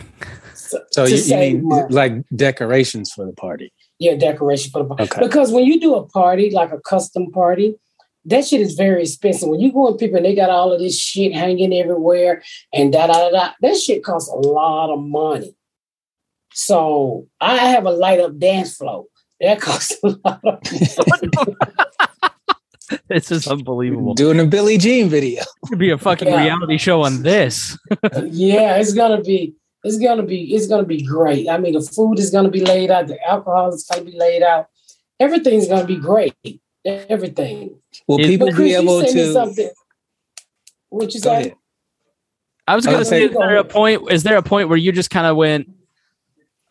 So, 0.54 0.78
So 0.92 1.06
you, 1.06 1.16
you 1.16 1.36
mean 1.36 1.68
money. 1.68 1.88
like 1.90 2.14
decorations 2.36 3.12
for 3.12 3.26
the 3.26 3.34
party? 3.34 3.74
yeah, 3.98 4.14
decoration 4.16 4.70
for 4.72 4.84
the 4.84 4.88
party. 4.90 5.04
Okay. 5.04 5.20
Because 5.20 5.52
when 5.52 5.66
you 5.66 5.80
do 5.80 5.96
a 5.96 6.06
party, 6.06 6.52
like 6.52 6.72
a 6.72 6.80
custom 6.82 7.32
party, 7.32 7.76
that 8.26 8.46
shit 8.46 8.62
is 8.62 8.76
very 8.76 9.02
expensive. 9.02 9.50
When 9.50 9.60
you 9.62 9.72
go 9.74 9.88
and 9.88 9.98
people 9.98 10.18
and 10.18 10.26
they 10.26 10.36
got 10.36 10.52
all 10.52 10.72
of 10.72 10.80
this 10.80 10.98
shit 11.00 11.34
hanging 11.34 11.74
everywhere 11.74 12.44
and 12.72 12.94
da 12.94 13.08
da 13.08 13.14
da 13.14 13.30
da, 13.32 13.52
that 13.62 13.78
shit 13.78 14.04
costs 14.04 14.30
a 14.30 14.36
lot 14.36 14.92
of 14.94 15.02
money. 15.02 15.56
So 16.54 17.28
I 17.42 17.56
have 17.56 17.86
a 17.86 17.92
light 17.92 18.20
up 18.20 18.38
dance 18.38 18.76
floor. 18.76 19.06
That 19.42 19.62
costs 19.62 19.98
a 20.04 20.08
lot 20.26 20.42
of 20.44 20.60
money. 21.08 21.56
This 23.08 23.32
is 23.32 23.48
unbelievable. 23.48 24.16
Doing 24.16 24.40
a 24.40 24.46
Billie 24.46 24.78
Jean 24.80 25.10
video. 25.10 25.44
Could 25.68 25.78
be 25.78 25.92
a 25.92 25.98
fucking 25.98 26.28
Yeah. 26.28 26.42
reality 26.44 26.78
show 26.78 27.04
on 27.04 27.22
this. 27.22 27.78
yeah, 28.24 28.78
it's 28.78 28.94
gonna 28.94 29.22
be 29.22 29.54
it's 29.84 29.98
gonna 30.00 30.24
be 30.24 30.56
it's 30.56 30.66
gonna 30.66 30.86
be 30.88 31.04
great. 31.04 31.48
I 31.48 31.60
mean, 31.60 31.74
the 31.74 31.82
food 31.82 32.18
is 32.18 32.32
gonna 32.32 32.50
be 32.50 32.66
laid 32.66 32.90
out, 32.90 33.06
the 33.08 33.20
alcohol 33.28 33.70
is 33.74 33.84
gonna 33.84 34.06
be 34.06 34.18
laid 34.18 34.42
out, 34.42 34.68
everything's 35.20 35.68
gonna 35.68 35.86
be 35.86 35.98
great. 35.98 36.34
Everything. 36.84 37.80
Will 38.08 38.20
Is- 38.20 38.28
people 38.28 38.48
But 38.48 38.56
Chris, 38.56 38.70
be 38.70 38.76
able 38.76 39.02
to? 39.04 39.34
something. 39.34 39.70
What 40.90 41.14
you 41.14 41.20
say? 41.20 41.54
I 42.68 42.76
was 42.76 42.86
gonna 42.86 42.98
was 43.00 43.08
say, 43.10 43.20
saying- 43.28 43.32
is 43.34 43.38
there 43.38 43.58
a 43.58 43.64
point? 43.64 44.12
Is 44.12 44.24
there 44.24 44.38
a 44.38 44.44
point 44.44 44.70
where 44.70 44.78
you 44.80 44.92
just 44.92 45.12
kind 45.12 45.28
of 45.28 45.38
went, 45.38 45.70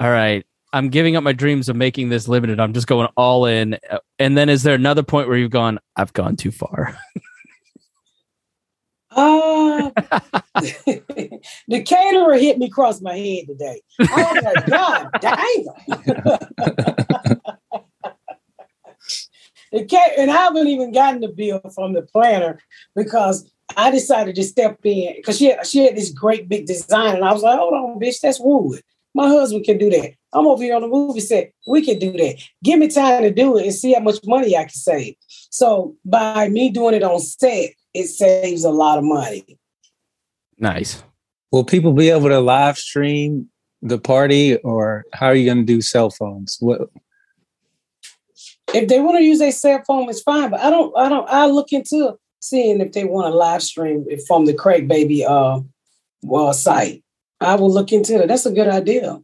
"All 0.01 0.11
right, 0.11 0.45
I'm 0.73 0.89
giving 0.91 1.17
up 1.17 1.25
my 1.25 1.33
dreams 1.33 1.69
of 1.69 1.77
making 1.77 2.09
this 2.09 2.29
limited. 2.29 2.61
I'm 2.61 2.73
just 2.73 2.87
going 2.87 3.09
all 3.17 3.47
in." 3.47 3.79
And 4.19 4.37
then 4.37 4.49
is 4.49 4.63
there 4.63 4.75
another 4.75 5.03
point 5.03 5.29
where 5.29 5.37
you've 5.37 5.51
gone, 5.51 5.79
"I've 5.97 6.13
gone 6.13 6.37
too 6.37 6.51
far"? 6.51 6.97
Uh, 9.11 9.91
the 10.61 11.83
caterer 11.85 12.35
hit 12.35 12.59
me 12.59 12.67
across 12.67 13.01
my 13.01 13.17
head 13.17 13.47
today. 13.49 13.81
Oh 14.01 14.07
my 14.07 14.41
like, 14.41 14.67
God 14.67 15.09
damn. 15.21 15.65
the 19.73 19.85
cat, 19.87 20.11
and 20.19 20.31
I 20.31 20.35
haven't 20.35 20.69
even 20.69 20.93
gotten 20.93 21.21
the 21.21 21.29
bill 21.29 21.61
from 21.75 21.95
the 21.95 22.03
planner 22.03 22.61
because 22.95 23.51
I 23.77 23.91
decided 23.91 24.35
to 24.37 24.45
step 24.45 24.79
in 24.85 25.15
because 25.17 25.39
she 25.39 25.55
she 25.65 25.85
had 25.85 25.97
this 25.97 26.11
great 26.11 26.49
big 26.49 26.67
design, 26.67 27.17
and 27.17 27.25
I 27.25 27.33
was 27.33 27.43
like, 27.43 27.59
hold 27.59 27.75
on, 27.75 28.01
bitch, 28.01 28.21
that's 28.21 28.41
wood. 28.41 28.83
My 29.15 29.29
husband 29.29 29.65
can 29.65 29.79
do 29.79 29.91
that. 29.91 30.13
I'm 30.33 30.47
over 30.47 30.63
here 30.63 30.77
on 30.77 30.83
the 30.83 30.89
movie 30.89 31.21
set. 31.21 31.53
We 31.67 31.85
can 31.85 31.99
do 31.99 32.13
that. 32.13 32.43
Give 32.63 32.79
me 32.79 32.89
time 32.89 33.23
to 33.23 33.31
do 33.31 33.57
it 33.57 33.65
and 33.65 33.75
see 33.75 33.95
how 33.95 34.01
much 34.01 34.19
money 34.25 34.57
I 34.57 34.65
can 34.65 34.71
save. 34.71 35.15
So 35.51 35.97
by 36.05 36.49
me 36.49 36.71
doing 36.71 36.95
it 36.95 37.03
on 37.03 37.19
set, 37.21 37.71
it 37.95 38.07
saves 38.07 38.65
a 38.65 38.71
lot 38.71 38.99
of 38.99 39.05
money. 39.05 39.59
Nice. 40.59 41.03
Will 41.51 41.65
people 41.65 41.93
be 41.93 42.11
able 42.11 42.29
to 42.29 42.41
live 42.41 42.77
stream 42.77 43.49
the 43.81 43.99
party, 43.99 44.57
or 44.59 45.05
how 45.13 45.27
are 45.27 45.35
you 45.35 45.47
going 45.47 45.59
to 45.59 45.73
do 45.73 45.81
cell 45.81 46.11
phones? 46.11 46.59
What? 46.61 46.91
If 48.75 48.89
they 48.89 49.01
want 49.01 49.17
to 49.17 49.25
use 49.25 49.39
their 49.39 49.53
cell 49.53 49.83
phone, 49.87 50.11
it's 50.11 50.21
fine. 50.21 50.51
But 50.51 50.61
I 50.61 50.69
don't. 50.69 50.97
I 50.97 51.09
don't. 51.09 51.29
I 51.29 51.47
look 51.47 51.73
into 51.73 52.19
seeing 52.41 52.81
if 52.81 52.93
they 52.93 53.05
want 53.05 53.33
to 53.33 53.37
live 53.37 53.63
stream 53.63 54.05
it 54.09 54.23
from 54.27 54.45
the 54.45 54.53
Crack 54.53 54.87
Baby 54.87 55.25
uh, 55.25 55.61
well 56.23 56.53
site. 56.53 57.03
I 57.41 57.55
will 57.55 57.73
look 57.73 57.93
into 57.93 58.23
it. 58.23 58.29
That's 58.29 58.47
a 58.47 58.53
good 58.53 58.69
idea. 58.69 59.21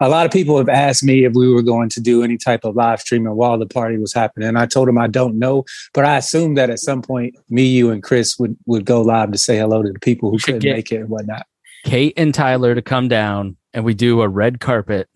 A 0.00 0.08
lot 0.08 0.26
of 0.26 0.32
people 0.32 0.56
have 0.56 0.68
asked 0.68 1.04
me 1.04 1.24
if 1.24 1.34
we 1.34 1.52
were 1.52 1.62
going 1.62 1.88
to 1.90 2.00
do 2.00 2.22
any 2.22 2.38
type 2.38 2.64
of 2.64 2.76
live 2.76 3.00
streaming 3.00 3.34
while 3.36 3.58
the 3.58 3.66
party 3.66 3.98
was 3.98 4.12
happening. 4.12 4.48
And 4.48 4.58
I 4.58 4.66
told 4.66 4.88
them 4.88 4.98
I 4.98 5.06
don't 5.06 5.38
know, 5.38 5.64
but 5.92 6.04
I 6.04 6.16
assume 6.16 6.54
that 6.54 6.70
at 6.70 6.78
some 6.78 7.02
point, 7.02 7.36
me, 7.50 7.66
you, 7.66 7.90
and 7.90 8.02
Chris 8.02 8.38
would 8.38 8.56
would 8.66 8.84
go 8.84 9.02
live 9.02 9.32
to 9.32 9.38
say 9.38 9.58
hello 9.58 9.82
to 9.82 9.92
the 9.92 9.98
people 9.98 10.30
who 10.30 10.38
couldn't 10.38 10.64
make 10.64 10.92
it 10.92 11.00
and 11.00 11.08
whatnot. 11.08 11.46
Kate 11.84 12.14
and 12.16 12.34
Tyler 12.34 12.74
to 12.74 12.82
come 12.82 13.08
down 13.08 13.56
and 13.72 13.84
we 13.84 13.94
do 13.94 14.22
a 14.22 14.28
red 14.28 14.60
carpet, 14.60 15.08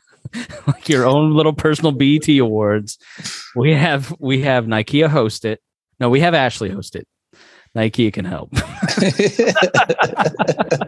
like 0.66 0.88
your 0.88 1.06
own 1.06 1.34
little 1.34 1.54
personal 1.54 1.92
BET 1.92 2.28
awards. 2.28 2.98
We 3.54 3.72
have 3.72 4.14
we 4.18 4.42
have 4.42 4.66
Nikea 4.66 5.08
host 5.08 5.44
it. 5.44 5.60
No, 6.00 6.10
we 6.10 6.20
have 6.20 6.34
Ashley 6.34 6.70
host 6.70 6.96
it. 6.96 7.06
Nikea 7.76 8.12
can 8.12 8.24
help. 8.24 8.50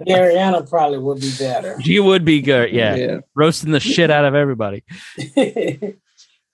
Ariana 0.06 0.68
probably 0.68 0.98
would 0.98 1.20
be 1.20 1.32
better. 1.38 1.80
She 1.80 1.98
would 1.98 2.24
be 2.24 2.42
good. 2.42 2.72
Yeah. 2.72 3.20
Roasting 3.34 3.72
the 3.72 3.80
shit 3.80 4.10
out 4.10 4.24
of 4.26 4.34
everybody. 4.34 4.84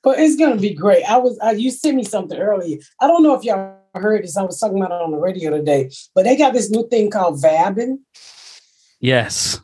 but 0.02 0.18
it's 0.18 0.36
gonna 0.36 0.56
be 0.56 0.72
great. 0.74 1.04
I 1.04 1.16
was. 1.16 1.38
I, 1.40 1.52
you 1.52 1.70
sent 1.70 1.96
me 1.96 2.04
something 2.04 2.38
earlier. 2.38 2.78
I 3.00 3.08
don't 3.08 3.22
know 3.24 3.34
if 3.34 3.42
y'all 3.42 3.76
heard 3.94 4.22
this. 4.22 4.36
I 4.36 4.42
was 4.42 4.60
talking 4.60 4.78
about 4.78 4.92
it 4.92 5.02
on 5.02 5.10
the 5.10 5.18
radio 5.18 5.50
today. 5.50 5.90
But 6.14 6.24
they 6.24 6.36
got 6.36 6.52
this 6.52 6.70
new 6.70 6.88
thing 6.88 7.10
called 7.10 7.42
vabbing. 7.42 7.98
Yes. 9.00 9.60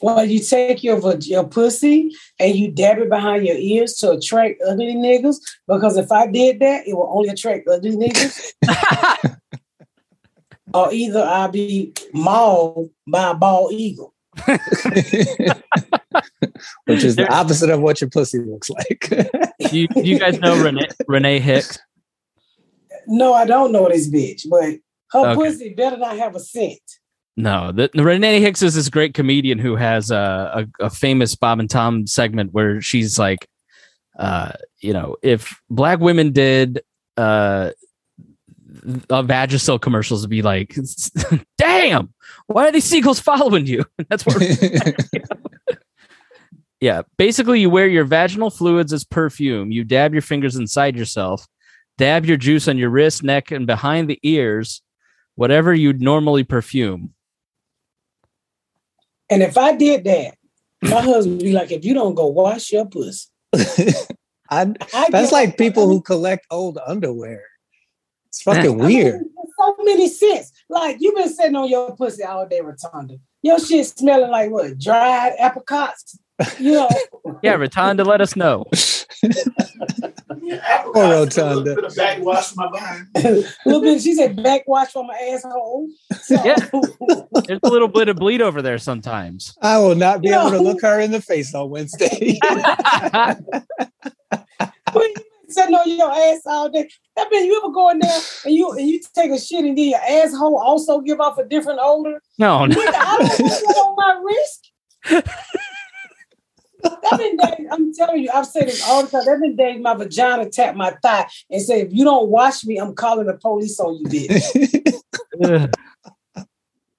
Well, 0.00 0.24
you 0.24 0.40
take 0.40 0.84
your 0.84 1.00
your 1.20 1.44
pussy 1.44 2.10
and 2.38 2.54
you 2.54 2.70
dab 2.70 2.98
it 2.98 3.08
behind 3.08 3.46
your 3.46 3.56
ears 3.56 3.94
to 3.94 4.12
attract 4.12 4.62
ugly 4.66 4.94
niggas. 4.94 5.36
Because 5.66 5.96
if 5.96 6.12
I 6.12 6.26
did 6.26 6.60
that, 6.60 6.86
it 6.86 6.94
will 6.94 7.10
only 7.12 7.30
attract 7.30 7.68
ugly 7.68 7.96
niggas. 7.96 8.52
or 10.74 10.92
either 10.92 11.22
I'll 11.22 11.48
be 11.48 11.92
mauled 12.12 12.90
by 13.06 13.30
a 13.30 13.34
bald 13.34 13.72
eagle. 13.72 14.14
Which 16.86 17.04
is 17.04 17.16
the 17.16 17.26
opposite 17.30 17.70
of 17.70 17.80
what 17.80 18.00
your 18.00 18.10
pussy 18.10 18.38
looks 18.38 18.70
like. 18.70 19.08
Do 19.10 19.28
you, 19.78 19.88
do 19.88 20.02
you 20.02 20.18
guys 20.18 20.38
know 20.40 20.62
Renee, 20.62 20.88
Renee 21.06 21.40
Hicks? 21.40 21.78
No, 23.06 23.32
I 23.34 23.44
don't 23.46 23.72
know 23.72 23.88
this 23.88 24.08
bitch, 24.08 24.48
but 24.48 24.74
her 25.12 25.30
Okay. 25.30 25.34
pussy 25.34 25.74
better 25.74 25.96
not 25.96 26.16
have 26.18 26.36
a 26.36 26.40
scent. 26.40 26.80
No, 27.36 27.72
the, 27.72 27.90
the 27.94 28.04
Renee 28.04 28.40
Hicks 28.40 28.62
is 28.62 28.74
this 28.74 28.88
great 28.88 29.14
comedian 29.14 29.58
who 29.58 29.76
has 29.76 30.10
a, 30.10 30.66
a, 30.80 30.86
a 30.86 30.90
famous 30.90 31.34
Bob 31.34 31.60
and 31.60 31.70
Tom 31.70 32.06
segment 32.06 32.52
where 32.52 32.80
she's 32.80 33.18
like, 33.18 33.48
uh, 34.18 34.52
you 34.80 34.92
know, 34.92 35.16
if 35.22 35.60
black 35.70 36.00
women 36.00 36.32
did 36.32 36.80
uh, 37.16 37.70
uh 39.10 39.22
Vagisil 39.22 39.80
commercials, 39.80 40.22
would 40.22 40.30
be 40.30 40.42
like, 40.42 40.76
damn, 41.58 42.12
why 42.46 42.68
are 42.68 42.72
these 42.72 42.84
seagulls 42.84 43.20
following 43.20 43.66
you? 43.66 43.84
That's 44.08 44.24
what. 44.24 44.42
yeah, 46.80 47.02
basically, 47.16 47.60
you 47.60 47.70
wear 47.70 47.86
your 47.86 48.04
vaginal 48.04 48.50
fluids 48.50 48.92
as 48.92 49.04
perfume. 49.04 49.70
You 49.70 49.84
dab 49.84 50.12
your 50.12 50.22
fingers 50.22 50.56
inside 50.56 50.96
yourself, 50.96 51.46
dab 51.96 52.24
your 52.24 52.36
juice 52.36 52.68
on 52.68 52.78
your 52.78 52.90
wrist, 52.90 53.22
neck, 53.22 53.50
and 53.50 53.66
behind 53.66 54.08
the 54.08 54.18
ears, 54.22 54.82
whatever 55.34 55.74
you'd 55.74 56.00
normally 56.00 56.44
perfume. 56.44 57.14
And 59.30 59.42
if 59.42 59.58
I 59.58 59.76
did 59.76 60.04
that, 60.04 60.34
my 60.82 61.02
husband 61.02 61.36
would 61.36 61.44
be 61.44 61.52
like, 61.52 61.70
if 61.70 61.84
you 61.84 61.92
don't 61.92 62.14
go 62.14 62.26
wash 62.26 62.72
your 62.72 62.86
pussy. 62.86 63.28
I, 64.50 64.74
I 64.94 65.10
that's 65.10 65.32
like 65.32 65.58
people 65.58 65.86
who 65.88 66.00
collect 66.00 66.46
old 66.50 66.78
underwear. 66.86 67.44
It's 68.28 68.42
fucking 68.42 68.62
I 68.62 68.68
mean, 68.68 68.78
weird. 68.78 69.24
so 69.58 69.76
many 69.82 70.08
scents. 70.08 70.52
Like 70.68 70.96
you've 71.00 71.14
been 71.14 71.28
sitting 71.32 71.56
on 71.56 71.68
your 71.68 71.94
pussy 71.96 72.24
all 72.24 72.46
day, 72.46 72.60
Rotunda. 72.60 73.16
Your 73.42 73.58
shit 73.58 73.86
smelling 73.86 74.30
like 74.30 74.50
what? 74.50 74.78
Dried 74.78 75.32
apricots. 75.38 76.18
You 76.58 76.72
know, 76.72 76.88
Yeah, 77.42 77.54
Rotunda, 77.54 78.04
let 78.04 78.20
us 78.20 78.36
know. 78.36 78.66
Poor 80.92 81.08
Rotunda. 81.10 81.74
Put 81.74 81.84
a 81.92 81.94
backwash 81.96 82.48
for 82.50 82.54
my 82.56 82.70
behind. 82.70 83.06
a 83.16 83.44
little 83.66 83.80
bit. 83.80 84.00
She 84.02 84.14
said 84.14 84.40
backwash 84.42 84.92
from 84.92 85.08
my 85.08 85.14
asshole. 85.32 85.88
So, 86.20 86.34
Yeah. 86.44 86.56
There's 87.46 87.60
a 87.62 87.68
little 87.68 87.88
bit 87.88 88.08
of 88.08 88.16
bleed 88.16 88.40
over 88.40 88.62
there 88.62 88.78
sometimes. 88.78 89.56
I 89.62 89.78
will 89.78 89.96
not 89.96 90.20
be 90.22 90.28
able 90.28 90.50
to 90.50 90.60
look 90.60 90.80
her 90.82 91.00
in 91.00 91.10
the 91.10 91.20
face 91.20 91.54
on 91.54 91.70
Wednesday. 91.70 92.38
Sitting 95.48 95.74
on 95.74 95.90
your 95.90 96.10
ass 96.10 96.42
all 96.46 96.68
day, 96.68 96.88
that 97.16 97.30
mean 97.30 97.46
you 97.46 97.58
ever 97.58 97.72
go 97.72 97.90
in 97.90 97.98
there 97.98 98.20
and 98.44 98.54
you 98.54 98.70
and 98.72 98.88
you 98.88 99.00
take 99.14 99.30
a 99.30 99.38
shit 99.38 99.64
and 99.64 99.76
then 99.76 99.90
your 99.90 100.00
asshole 100.00 100.58
also 100.58 101.00
give 101.00 101.20
off 101.20 101.38
a 101.38 101.44
different 101.44 101.80
odor? 101.82 102.22
No, 102.38 102.66
no. 102.66 102.76
I 102.78 103.16
don't 103.18 103.76
on 103.76 103.96
my 103.96 104.20
risk. 104.24 104.60
That 106.82 107.18
been 107.18 107.36
days, 107.56 107.66
I'm 107.70 107.94
telling 107.94 108.22
you, 108.22 108.30
I've 108.32 108.46
said 108.46 108.68
this 108.68 108.86
all 108.86 109.04
the 109.04 109.10
time. 109.10 109.24
That 109.24 109.40
been 109.40 109.56
days 109.56 109.80
my 109.80 109.94
vagina 109.94 110.48
tap 110.48 110.76
my 110.76 110.94
thigh 111.02 111.26
and 111.50 111.62
say, 111.62 111.80
if 111.82 111.92
you 111.92 112.04
don't 112.04 112.28
wash 112.28 112.64
me, 112.64 112.78
I'm 112.78 112.94
calling 112.94 113.26
the 113.26 113.34
police 113.34 113.78
on 113.80 113.98
you, 113.98 114.06
bitch. 114.06 115.72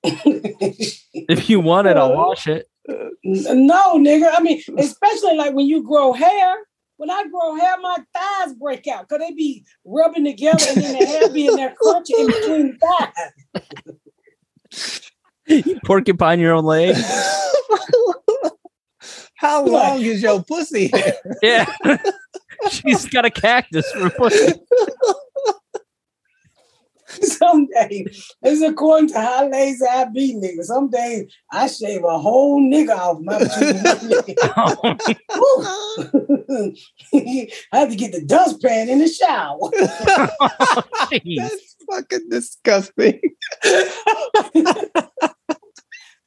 If 0.02 1.50
you 1.50 1.60
want 1.60 1.88
it, 1.88 1.98
I'll 1.98 2.16
wash 2.16 2.48
it. 2.48 2.68
no, 3.24 3.98
nigga. 3.98 4.30
I 4.34 4.42
mean, 4.42 4.62
especially 4.78 5.36
like 5.36 5.54
when 5.54 5.68
you 5.68 5.84
grow 5.84 6.14
hair. 6.14 6.58
When 7.00 7.10
I 7.10 7.24
grow 7.32 7.56
hair, 7.56 7.80
my 7.82 7.96
thighs 8.14 8.54
break 8.56 8.86
out 8.86 9.08
because 9.08 9.26
they 9.26 9.34
be 9.34 9.64
rubbing 9.86 10.26
together 10.26 10.66
and 10.68 10.84
then 10.84 11.00
the 11.00 11.06
hair 11.06 11.30
be 11.30 11.48
in 11.48 11.56
there 11.56 11.74
crunchy 11.82 12.12
in 12.20 12.28
between 12.28 12.78
the 12.78 12.78
thighs. 14.70 15.12
You 15.48 15.80
porcupine 15.86 16.42
your 16.42 16.56
own 16.56 16.66
leg. 16.66 16.98
How 19.36 19.66
long 19.66 20.02
is 20.02 20.22
your 20.22 20.44
pussy 20.44 20.90
hair? 20.90 21.14
Yeah. 21.42 21.74
She's 22.70 23.06
got 23.06 23.24
a 23.24 23.30
cactus 23.30 23.90
for 23.94 24.10
pussy. 24.10 24.60
Some 27.22 27.68
days, 27.68 28.34
it's 28.44 28.62
according 28.62 29.10
to 29.10 29.20
how 29.20 29.50
lazy 29.50 29.86
I 29.86 30.06
be, 30.06 30.36
nigga. 30.36 30.64
Some 30.64 30.90
days 30.90 31.34
I 31.52 31.68
shave 31.68 32.04
a 32.04 32.20
whole 32.20 32.62
nigga 32.62 32.96
off 32.96 33.20
my. 33.22 33.36
I 37.74 37.80
have 37.80 37.90
to 37.90 37.96
get 37.96 38.12
the 38.12 38.24
dustpan 38.26 38.90
in 38.90 39.00
the 39.00 39.08
shower. 39.08 39.60
That's 41.36 41.76
fucking 41.90 42.30
disgusting. 42.30 43.20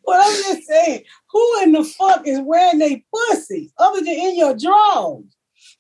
But 0.05 0.17
I'm 0.21 0.43
just 0.43 0.69
saying, 0.69 1.05
who 1.31 1.63
in 1.63 1.71
the 1.73 1.85
fuck 1.85 2.27
is 2.27 2.41
wearing 2.41 2.81
their 2.81 2.99
pussy 3.15 3.73
other 3.79 4.01
than 4.01 4.09
in 4.09 4.37
your 4.37 4.57
drawers? 4.57 5.25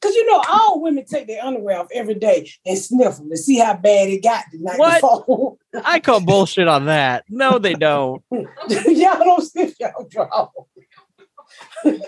Because 0.02 0.16
you 0.16 0.26
know, 0.28 0.42
all 0.48 0.82
women 0.82 1.04
take 1.04 1.28
their 1.28 1.44
underwear 1.44 1.78
off 1.78 1.86
every 1.94 2.14
day 2.14 2.50
and 2.66 2.76
sniff 2.76 3.18
them 3.18 3.30
to 3.30 3.36
see 3.36 3.58
how 3.58 3.74
bad 3.74 4.08
it 4.08 4.20
got 4.20 4.44
the 4.50 4.58
night 4.58 4.76
What? 4.76 5.00
before. 5.00 5.56
I 5.84 6.00
call 6.00 6.20
bullshit 6.20 6.66
on 6.66 6.86
that. 6.86 7.24
No, 7.28 7.58
they 7.60 7.74
don't. 7.74 8.20
y'all 8.32 8.46
don't 8.68 9.42
sniff 9.42 9.78
y'all 9.78 10.08
drawers. 10.10 10.48
y'all 11.84 12.00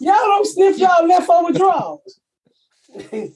don't 0.00 0.46
sniff 0.46 0.76
y'all 0.78 1.06
leftover 1.06 1.52
drawers. 1.52 2.20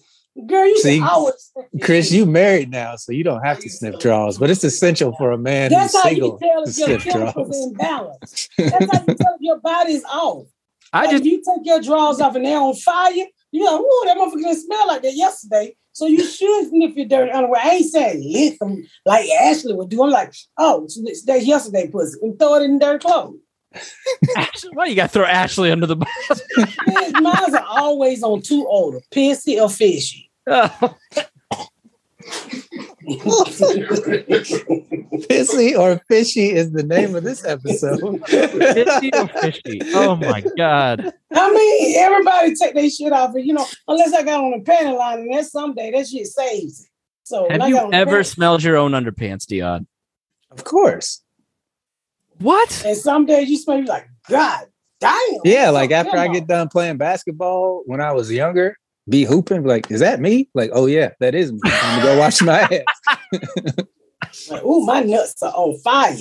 Girl, 0.47 0.66
you 0.66 0.79
See, 0.79 1.01
always 1.01 1.53
Chris, 1.83 2.11
you 2.11 2.25
married 2.27 2.71
now, 2.71 2.97
so 2.97 3.12
you 3.12 3.23
don't 3.25 3.42
have 3.42 3.59
to 3.61 3.68
sniff 3.68 3.99
draws, 3.99 4.38
but 4.38 4.49
it's 4.51 4.64
essential 4.64 5.14
for 5.16 5.31
a 5.33 5.38
man 5.38 5.71
That's 5.71 5.95
who's 5.95 6.03
how 6.03 6.09
you 6.09 6.14
single 6.16 6.38
can 6.38 6.49
tell 6.49 6.64
to 6.64 6.71
if 6.71 6.79
your 6.79 7.01
sniff 7.01 7.05
chemicals 7.12 7.73
draws. 7.73 8.49
in. 8.59 8.66
That's 8.71 8.92
how 8.92 9.01
you 9.07 9.14
tell 9.14 9.35
if 9.35 9.40
your 9.40 9.61
body's 9.61 10.05
off. 10.05 10.47
I 10.92 11.02
Like, 11.02 11.11
just 11.11 11.24
if 11.24 11.26
you 11.26 11.38
take 11.38 11.66
your 11.66 11.81
drawers 11.81 12.20
off 12.20 12.35
and 12.37 12.44
they're 12.44 12.59
on 12.59 12.74
fire, 12.74 13.12
you're 13.50 13.70
like, 13.70 13.81
ooh, 13.81 14.02
that 14.07 14.16
motherfucker 14.16 14.42
didn't 14.42 14.57
smell 14.57 14.87
like 14.87 15.02
that 15.02 15.14
yesterday. 15.14 15.74
So 15.92 16.07
you 16.07 16.24
should 16.24 16.68
sniff 16.68 16.96
your 16.96 17.07
dirty 17.07 17.31
underwear. 17.31 17.61
I 17.62 17.70
ain't 17.70 17.90
saying 17.90 18.33
lick 18.33 18.59
them 18.59 18.85
like 19.05 19.28
Ashley 19.42 19.74
would 19.74 19.90
do. 19.90 20.02
I'm 20.02 20.11
like, 20.11 20.35
oh, 20.59 20.87
so 20.88 21.02
that's 21.26 21.44
yesterday 21.44 21.88
pussy. 21.88 22.18
And 22.22 22.38
throw 22.38 22.55
it 22.55 22.62
in 22.62 22.78
dirty 22.78 22.98
clothes. 22.98 23.37
Ashley, 24.37 24.70
why 24.72 24.87
you 24.87 24.96
got 24.96 25.09
to 25.09 25.12
throw 25.12 25.24
Ashley 25.24 25.70
under 25.70 25.87
the 25.87 25.96
bus? 25.96 26.09
Man, 26.87 27.22
Mine 27.22 27.55
are 27.55 27.64
always 27.68 28.22
on 28.22 28.42
two 28.42 28.66
odor, 28.68 29.00
pissy 29.11 29.61
or 29.61 29.68
fishy. 29.68 30.31
Oh, 30.48 30.96
Pissy 35.28 35.78
or 35.78 36.00
fishy 36.08 36.50
is 36.52 36.72
the 36.72 36.82
name 36.82 37.14
of 37.14 37.22
this 37.24 37.44
episode. 37.44 38.20
fishy 38.26 39.10
or 39.14 39.28
fishy? 39.28 39.80
Oh 39.94 40.16
my 40.16 40.42
god! 40.56 41.12
I 41.34 41.52
mean, 41.52 41.96
everybody 41.98 42.54
take 42.54 42.74
their 42.74 42.88
shit 42.90 43.12
off, 43.12 43.34
and 43.34 43.46
you 43.46 43.52
know, 43.54 43.66
unless 43.88 44.12
I 44.12 44.22
got 44.22 44.42
on 44.42 44.54
a 44.54 44.60
panty 44.60 44.96
line, 44.96 45.20
and 45.20 45.32
that's 45.32 45.50
someday 45.52 45.90
that 45.92 46.06
shit 46.08 46.26
saves 46.26 46.80
it. 46.84 46.88
So 47.24 47.48
when 47.48 47.60
Have 47.60 47.68
you 47.68 47.74
got 47.76 47.84
on 47.86 47.90
the 47.90 47.96
ever 47.96 48.20
panty- 48.22 48.26
smelled 48.26 48.62
your 48.62 48.76
own 48.76 48.92
underpants, 48.92 49.46
Dion? 49.46 49.86
of 50.50 50.64
course. 50.64 51.22
What? 52.38 52.82
and 52.84 52.96
some 52.96 53.24
days 53.26 53.48
you 53.48 53.56
smell 53.56 53.78
you 53.78 53.84
like, 53.84 54.08
God 54.28 54.66
damn. 55.00 55.14
Yeah, 55.44 55.70
like 55.70 55.92
after 55.92 56.16
I 56.16 56.26
on. 56.26 56.32
get 56.32 56.46
done 56.48 56.68
playing 56.68 56.96
basketball 56.98 57.82
when 57.86 58.00
I 58.00 58.12
was 58.12 58.30
younger, 58.32 58.76
be 59.08 59.24
hooping, 59.24 59.64
like, 59.64 59.90
is 59.90 60.00
that 60.00 60.20
me? 60.20 60.48
Like, 60.54 60.70
oh 60.72 60.86
yeah, 60.86 61.10
that 61.20 61.34
is 61.34 61.52
me. 61.52 61.60
I'm 61.64 62.00
gonna 62.00 62.14
go 62.14 62.18
wash 62.18 62.42
my 62.42 62.60
ass. 63.32 64.48
Like, 64.50 64.64
ooh, 64.64 64.84
my 64.86 65.00
nuts 65.00 65.42
are 65.42 65.52
on 65.52 65.78
fire. 65.78 66.16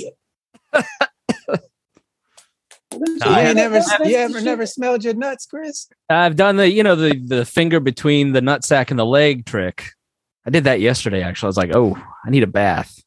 You 2.93 3.17
I 3.23 3.45
ain't 3.45 3.55
never, 3.55 3.81
you 4.03 4.15
ever 4.17 4.33
the 4.33 4.41
never 4.41 4.65
smelled 4.65 5.03
your 5.03 5.13
nuts, 5.13 5.45
Chris? 5.45 5.87
I've 6.09 6.35
done 6.35 6.57
the 6.57 6.69
you 6.69 6.83
know 6.83 6.95
the 6.95 7.17
the 7.17 7.45
finger 7.45 7.79
between 7.79 8.33
the 8.33 8.41
nut 8.41 8.65
sack 8.65 8.91
and 8.91 8.99
the 8.99 9.05
leg 9.05 9.45
trick. 9.45 9.91
I 10.45 10.49
did 10.49 10.65
that 10.65 10.81
yesterday. 10.81 11.21
Actually, 11.21 11.47
I 11.47 11.49
was 11.49 11.57
like, 11.57 11.71
oh, 11.73 11.95
I 12.25 12.29
need 12.29 12.43
a 12.43 12.47
bath. 12.47 13.01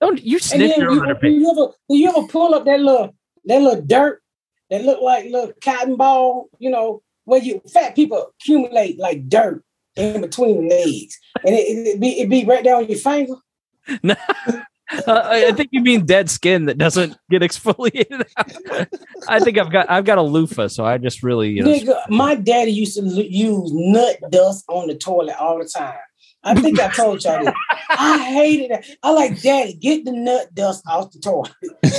Don't 0.00 0.22
you 0.22 0.38
sniff 0.38 0.78
your 0.78 0.92
you, 0.92 1.00
own 1.00 1.08
do 1.08 1.14
underpants? 1.14 1.40
you 1.40 1.50
ever 1.50 1.72
do 1.88 1.96
you 1.96 2.08
ever 2.08 2.26
pull 2.26 2.54
up 2.54 2.64
that 2.64 2.80
little 2.80 3.14
that 3.44 3.60
little 3.60 3.82
dirt 3.82 4.22
that 4.70 4.82
look 4.82 5.02
like 5.02 5.24
little 5.26 5.52
cotton 5.62 5.96
ball, 5.96 6.48
you 6.58 6.70
know, 6.70 7.02
where 7.30 7.40
you 7.40 7.62
fat 7.72 7.94
people 7.94 8.32
accumulate 8.40 8.98
like 8.98 9.28
dirt 9.28 9.62
in 9.96 10.20
between 10.20 10.68
the 10.68 10.74
legs. 10.74 11.18
And 11.44 11.54
it, 11.54 11.58
it, 11.58 12.00
be 12.00 12.20
it 12.20 12.28
be 12.28 12.44
right 12.44 12.64
down 12.64 12.88
your 12.88 12.98
finger. 12.98 13.36
Uh, 15.06 15.22
I 15.24 15.46
I 15.46 15.52
think 15.52 15.68
you 15.70 15.82
mean 15.82 16.04
dead 16.04 16.28
skin 16.28 16.64
that 16.64 16.76
doesn't 16.76 17.16
get 17.30 17.42
exfoliated. 17.48 18.24
I 19.28 19.38
think 19.38 19.56
I've 19.56 19.70
got 19.70 19.88
I've 19.88 20.04
got 20.04 20.18
a 20.18 20.22
loofah, 20.22 20.66
so 20.66 20.84
I 20.84 20.98
just 20.98 21.22
really 21.22 21.50
you 21.50 21.62
know, 21.62 21.70
Nigga, 21.70 22.08
my 22.08 22.34
daddy 22.34 22.72
used 22.72 22.96
to 22.96 23.02
use 23.04 23.70
nut 23.72 24.16
dust 24.30 24.64
on 24.66 24.88
the 24.88 24.96
toilet 24.96 25.36
all 25.38 25.58
the 25.58 25.64
time. 25.64 25.94
I 26.42 26.54
think 26.54 26.80
I 26.80 26.88
told 26.88 27.22
y'all 27.22 27.44
this. 27.44 27.54
I 27.90 28.18
hated 28.18 28.70
it. 28.70 28.96
I 29.02 29.10
like, 29.12 29.42
Daddy, 29.42 29.74
get 29.74 30.04
the 30.04 30.12
nut 30.12 30.54
dust 30.54 30.82
off 30.86 31.12
the 31.12 31.18
toilet. 31.18 31.52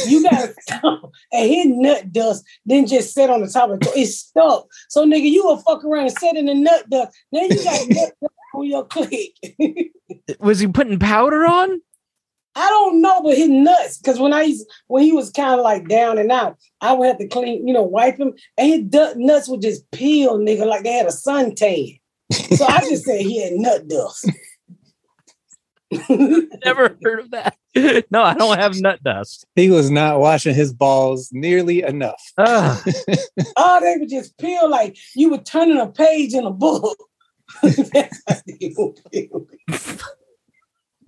You 0.08 0.24
gotta 0.24 0.54
stop. 0.62 1.12
And 1.32 1.50
his 1.50 1.68
nut 1.68 2.12
dust 2.12 2.46
didn't 2.68 2.90
just 2.90 3.14
sit 3.14 3.30
on 3.30 3.42
the 3.42 3.48
top 3.48 3.70
of 3.70 3.80
the 3.80 3.86
toilet. 3.86 4.00
It 4.00 4.08
stuck. 4.08 4.68
So 4.90 5.06
nigga, 5.06 5.30
you 5.30 5.44
will 5.44 5.58
fuck 5.58 5.84
around 5.84 6.08
and 6.08 6.18
sit 6.18 6.36
in 6.36 6.46
the 6.46 6.56
nut 6.56 6.90
dust. 6.90 7.16
Then 7.32 7.50
you 7.50 7.64
got 7.64 7.90
nut 7.90 8.14
dust 8.22 8.34
on 8.56 8.66
your 8.66 8.86
click. 8.86 9.36
was 10.40 10.60
he 10.60 10.68
putting 10.68 10.98
powder 10.98 11.46
on? 11.46 11.82
I 12.54 12.68
don't 12.68 13.02
know, 13.02 13.22
but 13.22 13.38
his 13.38 13.48
nuts, 13.48 13.98
because 13.98 14.20
when 14.20 14.34
I 14.34 14.42
used 14.42 14.68
when 14.88 15.04
he 15.04 15.14
was 15.14 15.32
kind 15.32 15.54
of 15.54 15.62
like 15.62 15.88
down 15.88 16.18
and 16.18 16.32
out, 16.32 16.58
I 16.82 16.92
would 16.92 17.08
have 17.08 17.18
to 17.20 17.28
clean, 17.28 17.66
you 17.66 17.74
know, 17.74 17.84
wipe 17.84 18.18
him, 18.18 18.34
and 18.58 18.92
his 18.94 19.16
nuts 19.16 19.48
would 19.48 19.62
just 19.62 19.90
peel, 19.92 20.38
nigga, 20.38 20.66
like 20.66 20.84
they 20.84 20.92
had 20.92 21.06
a 21.06 21.10
suntan. 21.10 22.01
So 22.32 22.66
I 22.66 22.80
just 22.82 23.06
said 23.06 23.22
he 23.22 23.42
had 23.44 23.54
nut 23.54 23.88
dust. 23.88 24.30
Never 26.66 26.98
heard 27.04 27.20
of 27.20 27.32
that. 27.32 27.58
No, 28.12 28.24
I 28.24 28.34
don't 28.34 28.58
have 28.58 28.80
nut 28.80 29.04
dust. 29.04 29.46
He 29.56 29.70
was 29.70 29.90
not 29.92 30.20
washing 30.20 30.56
his 30.56 30.74
balls 30.74 31.30
nearly 31.32 31.84
enough. 31.84 32.22
Ugh. 32.38 32.88
Oh, 33.58 33.80
they 33.82 33.96
would 33.98 34.10
just 34.10 34.38
peel 34.38 34.70
like 34.70 34.98
you 35.16 35.30
were 35.30 35.38
turning 35.38 35.80
a 35.80 35.88
page 35.88 36.34
in 36.34 36.46
a 36.46 36.52
book. 36.52 36.98
That's 37.62 38.22
how 38.28 38.36
they 38.48 38.74
would 38.78 39.00
peel. 39.12 39.48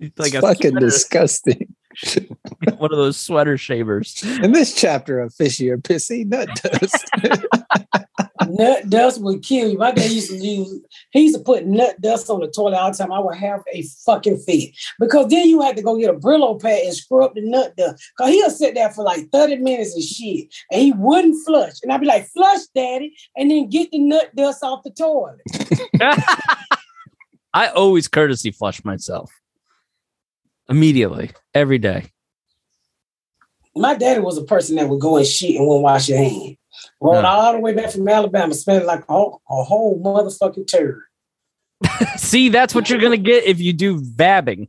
It's 0.00 0.18
like 0.18 0.34
It's 0.34 0.36
a 0.36 0.40
fucking 0.40 0.70
sweater, 0.72 0.86
disgusting. 0.86 1.74
one 2.76 2.92
of 2.92 2.98
those 2.98 3.16
sweater 3.16 3.56
shavers. 3.56 4.22
In 4.42 4.52
this 4.52 4.74
chapter 4.74 5.20
of 5.20 5.34
Fishy 5.34 5.70
or 5.70 5.78
Pissy, 5.78 6.26
nut 6.26 6.48
dust. 6.62 7.10
Nut 8.54 8.88
dust 8.88 9.20
would 9.20 9.42
kill 9.42 9.68
you. 9.68 9.78
My 9.78 9.90
dad 9.90 10.10
used 10.10 10.30
to 10.30 10.36
use, 10.36 10.80
he 11.10 11.22
used 11.22 11.36
to 11.36 11.42
put 11.42 11.66
nut 11.66 12.00
dust 12.00 12.30
on 12.30 12.40
the 12.40 12.48
toilet 12.48 12.78
all 12.78 12.90
the 12.90 12.96
time. 12.96 13.12
I 13.12 13.18
would 13.18 13.36
have 13.36 13.62
a 13.72 13.82
fucking 14.04 14.38
fit. 14.38 14.70
Because 14.98 15.28
then 15.28 15.48
you 15.48 15.60
had 15.60 15.76
to 15.76 15.82
go 15.82 15.98
get 15.98 16.14
a 16.14 16.18
Brillo 16.18 16.60
pad 16.60 16.82
and 16.84 16.94
scrub 16.94 17.34
the 17.34 17.42
nut 17.42 17.76
dust. 17.76 18.02
Because 18.16 18.32
he'll 18.32 18.50
sit 18.50 18.74
there 18.74 18.90
for 18.90 19.04
like 19.04 19.28
30 19.30 19.56
minutes 19.56 19.94
and 19.94 20.04
shit. 20.04 20.54
And 20.70 20.80
he 20.80 20.92
wouldn't 20.92 21.44
flush. 21.44 21.74
And 21.82 21.92
I'd 21.92 22.00
be 22.00 22.06
like, 22.06 22.26
flush, 22.28 22.60
daddy. 22.74 23.14
And 23.36 23.50
then 23.50 23.68
get 23.68 23.90
the 23.90 23.98
nut 23.98 24.34
dust 24.34 24.62
off 24.62 24.84
the 24.84 24.90
toilet. 24.90 25.40
I 27.54 27.68
always 27.68 28.08
courtesy 28.08 28.50
flush 28.50 28.84
myself 28.84 29.30
immediately 30.68 31.30
every 31.54 31.78
day. 31.78 32.10
My 33.76 33.94
daddy 33.94 34.20
was 34.20 34.38
a 34.38 34.44
person 34.44 34.76
that 34.76 34.88
would 34.88 35.00
go 35.00 35.16
and 35.16 35.26
shit 35.26 35.56
and 35.56 35.66
wouldn't 35.66 35.82
wash 35.82 36.08
your 36.08 36.18
hand. 36.18 36.56
Rode 37.00 37.20
Yeah. 37.22 37.28
all 37.28 37.52
the 37.52 37.60
way 37.60 37.72
back 37.74 37.90
from 37.90 38.08
Alabama, 38.08 38.54
smelling 38.54 38.86
like 38.86 39.00
a 39.08 39.12
whole, 39.12 39.42
a 39.50 39.62
whole 39.64 40.02
motherfucking 40.02 40.66
turd. 40.70 41.00
See, 42.16 42.48
that's 42.48 42.74
what 42.74 42.88
you're 42.88 43.00
gonna 43.00 43.16
get 43.16 43.44
if 43.44 43.60
you 43.60 43.72
do 43.72 44.00
vabbing. 44.00 44.68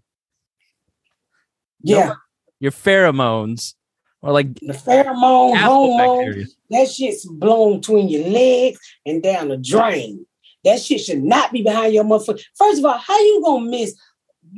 Yeah. 1.82 2.13
Your 2.60 2.72
pheromones 2.72 3.74
or 4.22 4.32
like 4.32 4.54
The 4.56 4.74
pheromone, 4.74 5.58
hormone, 5.58 6.46
that 6.72 6.89
shit's 6.89 7.26
blown 7.26 7.80
between 7.80 8.10
your 8.10 8.28
legs 8.28 8.80
and 9.06 9.22
down 9.22 9.50
the 9.50 9.58
drain. 9.58 10.26
That 10.63 10.82
shit 10.82 11.02
should 11.02 11.24
not 11.24 11.52
be 11.52 11.62
behind 11.62 11.94
your 11.94 12.04
motherfucker. 12.04 12.44
First 12.56 12.80
of 12.80 12.86
all, 12.86 12.98
how 12.98 13.18
you 13.20 13.41
gonna 13.46 13.70
miss 13.70 13.96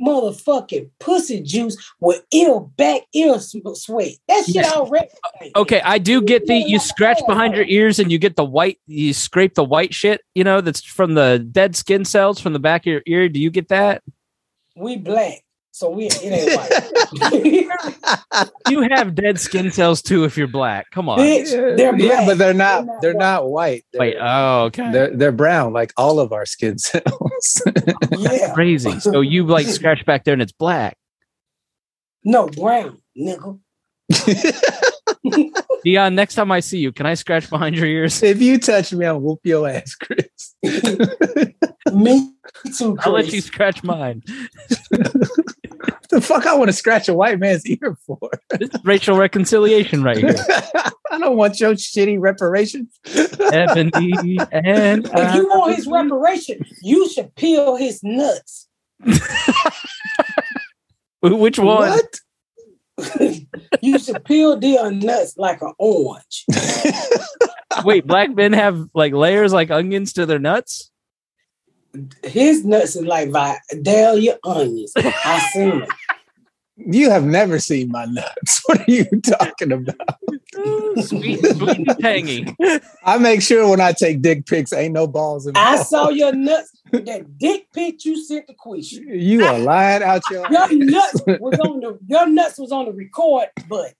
motherfucking 0.00 0.90
pussy 0.98 1.40
juice 1.42 1.76
with 2.00 2.22
ill 2.32 2.72
back 2.76 3.02
ear 3.14 3.38
sw- 3.38 3.56
sweat? 3.74 4.12
That 4.28 4.44
shit 4.46 4.56
Yeah. 4.56 4.72
already. 4.72 5.08
Okay, 5.56 5.80
I 5.84 5.98
do 5.98 6.22
get 6.22 6.46
the 6.46 6.56
you 6.56 6.78
scratch 6.78 7.20
behind 7.26 7.54
your 7.54 7.64
ears 7.66 7.98
and 7.98 8.10
you 8.12 8.18
get 8.18 8.36
the 8.36 8.44
white 8.44 8.78
you 8.86 9.12
scrape 9.12 9.54
the 9.54 9.64
white 9.64 9.94
shit, 9.94 10.22
you 10.34 10.44
know, 10.44 10.60
that's 10.60 10.82
from 10.82 11.14
the 11.14 11.38
dead 11.50 11.76
skin 11.76 12.04
cells 12.04 12.40
from 12.40 12.52
the 12.52 12.58
back 12.58 12.82
of 12.82 12.86
your 12.92 13.02
ear. 13.06 13.28
Do 13.28 13.40
you 13.40 13.50
get 13.50 13.68
that? 13.68 14.02
We 14.76 14.96
black, 14.96 15.42
so 15.70 15.90
we 15.90 16.06
it 16.06 16.24
ain't 16.24 16.56
white. 18.32 18.50
You 18.68 18.88
have 18.90 19.14
dead 19.14 19.38
skin 19.38 19.70
cells 19.70 20.02
too 20.02 20.24
if 20.24 20.36
you're 20.36 20.48
black. 20.48 20.90
Come 20.90 21.08
on. 21.08 21.18
Bitch, 21.18 21.50
they're 21.76 21.92
black. 21.96 22.02
yeah, 22.02 22.26
but 22.26 22.38
they're 22.38 22.54
not. 22.54 22.84
They're 22.86 23.12
They're 23.12 23.14
not 23.14 23.42
not 23.42 23.48
white. 23.50 23.84
They're, 23.92 24.00
Wait, 24.00 24.16
oh 24.20 24.64
okay. 24.64 24.90
they're 24.90 25.16
they're 25.16 25.32
brown, 25.32 25.72
like 25.72 25.92
all 25.96 26.20
of 26.20 26.32
our 26.32 26.46
skin 26.46 26.78
cells. 26.78 27.62
yeah. 28.18 28.52
Crazy. 28.54 28.98
So 29.00 29.20
you 29.20 29.44
like 29.46 29.66
scratch 29.66 30.04
back 30.04 30.24
there 30.24 30.32
and 30.32 30.42
it's 30.42 30.52
black. 30.52 30.96
No, 32.24 32.48
brown, 32.48 33.00
nigga. 33.16 33.58
Dion, 35.84 36.14
next 36.14 36.34
time 36.34 36.50
I 36.50 36.60
see 36.60 36.78
you, 36.78 36.92
can 36.92 37.06
I 37.06 37.14
scratch 37.14 37.48
behind 37.50 37.76
your 37.76 37.86
ears? 37.86 38.22
if 38.24 38.40
you 38.40 38.58
touch 38.58 38.92
me, 38.92 39.06
I'll 39.06 39.20
whoop 39.20 39.40
your 39.44 39.68
ass, 39.68 39.94
Chris. 39.94 40.54
Me 41.92 42.32
too, 42.76 42.96
I'll 43.00 43.12
let 43.12 43.32
you 43.32 43.40
scratch 43.40 43.82
mine. 43.82 44.22
the 46.10 46.20
fuck 46.20 46.46
I 46.46 46.54
want 46.54 46.68
to 46.68 46.72
scratch 46.72 47.08
a 47.08 47.14
white 47.14 47.38
man's 47.38 47.66
ear 47.66 47.96
for? 48.06 48.18
This 48.50 48.70
is 48.70 48.84
racial 48.84 49.16
reconciliation 49.16 50.02
right 50.02 50.18
here. 50.18 50.34
I 51.10 51.18
don't 51.18 51.36
want 51.36 51.60
your 51.60 51.72
shitty 51.72 52.18
reparations. 52.20 52.98
Ebony 53.52 54.38
and 54.52 55.08
If 55.12 55.34
you 55.34 55.48
want 55.48 55.76
his 55.76 55.86
reparation, 55.86 56.64
you 56.82 57.08
should 57.08 57.34
peel 57.36 57.76
his 57.76 58.02
nuts. 58.02 58.68
which 61.20 61.58
one? 61.58 61.90
What? 61.90 62.20
you 63.82 63.98
should 63.98 64.24
peel 64.24 64.58
their 64.58 64.90
nuts 64.90 65.36
like 65.36 65.62
an 65.62 65.72
orange. 65.78 66.44
Wait, 67.84 68.06
black 68.06 68.34
men 68.34 68.52
have 68.52 68.88
like 68.94 69.12
layers 69.12 69.52
like 69.52 69.70
onions 69.70 70.12
to 70.14 70.26
their 70.26 70.38
nuts? 70.38 70.90
His 72.22 72.64
nuts 72.64 72.96
is 72.96 73.04
like 73.04 73.30
Vidalia 73.70 74.38
onions. 74.44 74.92
I 74.96 75.48
seen 75.52 75.82
it. 75.82 75.88
You 76.80 77.10
have 77.10 77.24
never 77.24 77.58
seen 77.58 77.90
my 77.90 78.04
nuts. 78.04 78.62
What 78.66 78.82
are 78.82 78.90
you 78.90 79.04
talking 79.26 79.72
about? 79.72 79.96
sweet, 81.02 81.44
sweet 81.44 81.88
and 81.88 81.98
tangy. 81.98 82.46
I 83.04 83.18
make 83.18 83.42
sure 83.42 83.68
when 83.68 83.80
I 83.80 83.90
take 83.90 84.22
dick 84.22 84.46
pics, 84.46 84.72
ain't 84.72 84.94
no 84.94 85.08
balls 85.08 85.48
in 85.48 85.56
I 85.56 85.82
saw 85.82 86.08
your 86.10 86.32
nuts. 86.32 86.70
That 86.92 87.38
dick 87.38 87.66
pic 87.72 88.04
you 88.04 88.22
sent 88.22 88.46
to 88.48 88.54
Quisha. 88.54 89.00
You 89.04 89.44
are 89.44 89.58
lying 89.58 90.02
out 90.02 90.28
your 90.30 90.50
Your 90.50 90.72
nuts 90.72 91.22
was 91.26 91.58
on 91.58 91.80
the 91.80 91.98
your 92.06 92.28
nuts 92.28 92.58
was 92.58 92.72
on 92.72 92.86
the 92.86 92.92
record 92.92 93.48
but 93.68 93.94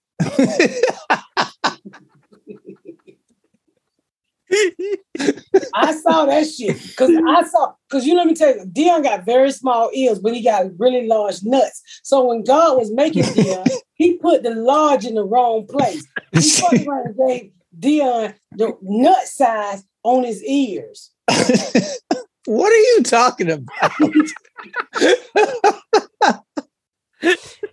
I 5.73 5.95
saw 5.95 6.25
that 6.25 6.47
shit 6.47 6.81
because 6.81 7.11
I 7.27 7.43
saw 7.47 7.73
because 7.87 8.05
you 8.05 8.15
let 8.15 8.27
me 8.27 8.33
tell 8.33 8.55
you, 8.55 8.65
Dion 8.65 9.03
got 9.03 9.25
very 9.25 9.51
small 9.51 9.89
ears, 9.93 10.19
but 10.19 10.33
he 10.33 10.43
got 10.43 10.65
really 10.77 11.07
large 11.07 11.43
nuts. 11.43 11.81
So 12.03 12.25
when 12.25 12.43
God 12.43 12.77
was 12.77 12.91
making 12.91 13.31
Dion, 13.33 13.69
he 13.93 14.17
put 14.17 14.43
the 14.43 14.55
large 14.55 15.05
in 15.05 15.15
the 15.15 15.23
wrong 15.23 15.67
place. 15.67 16.05
He 16.31 16.49
fucking 16.49 17.15
gave 17.27 17.51
Dion 17.77 18.33
the 18.55 18.77
nut 18.81 19.27
size 19.27 19.83
on 20.03 20.23
his 20.23 20.43
ears. 20.43 21.11
What 22.45 22.71
are 22.71 22.75
you 22.75 23.03
talking 23.03 23.51
about? 23.51 23.91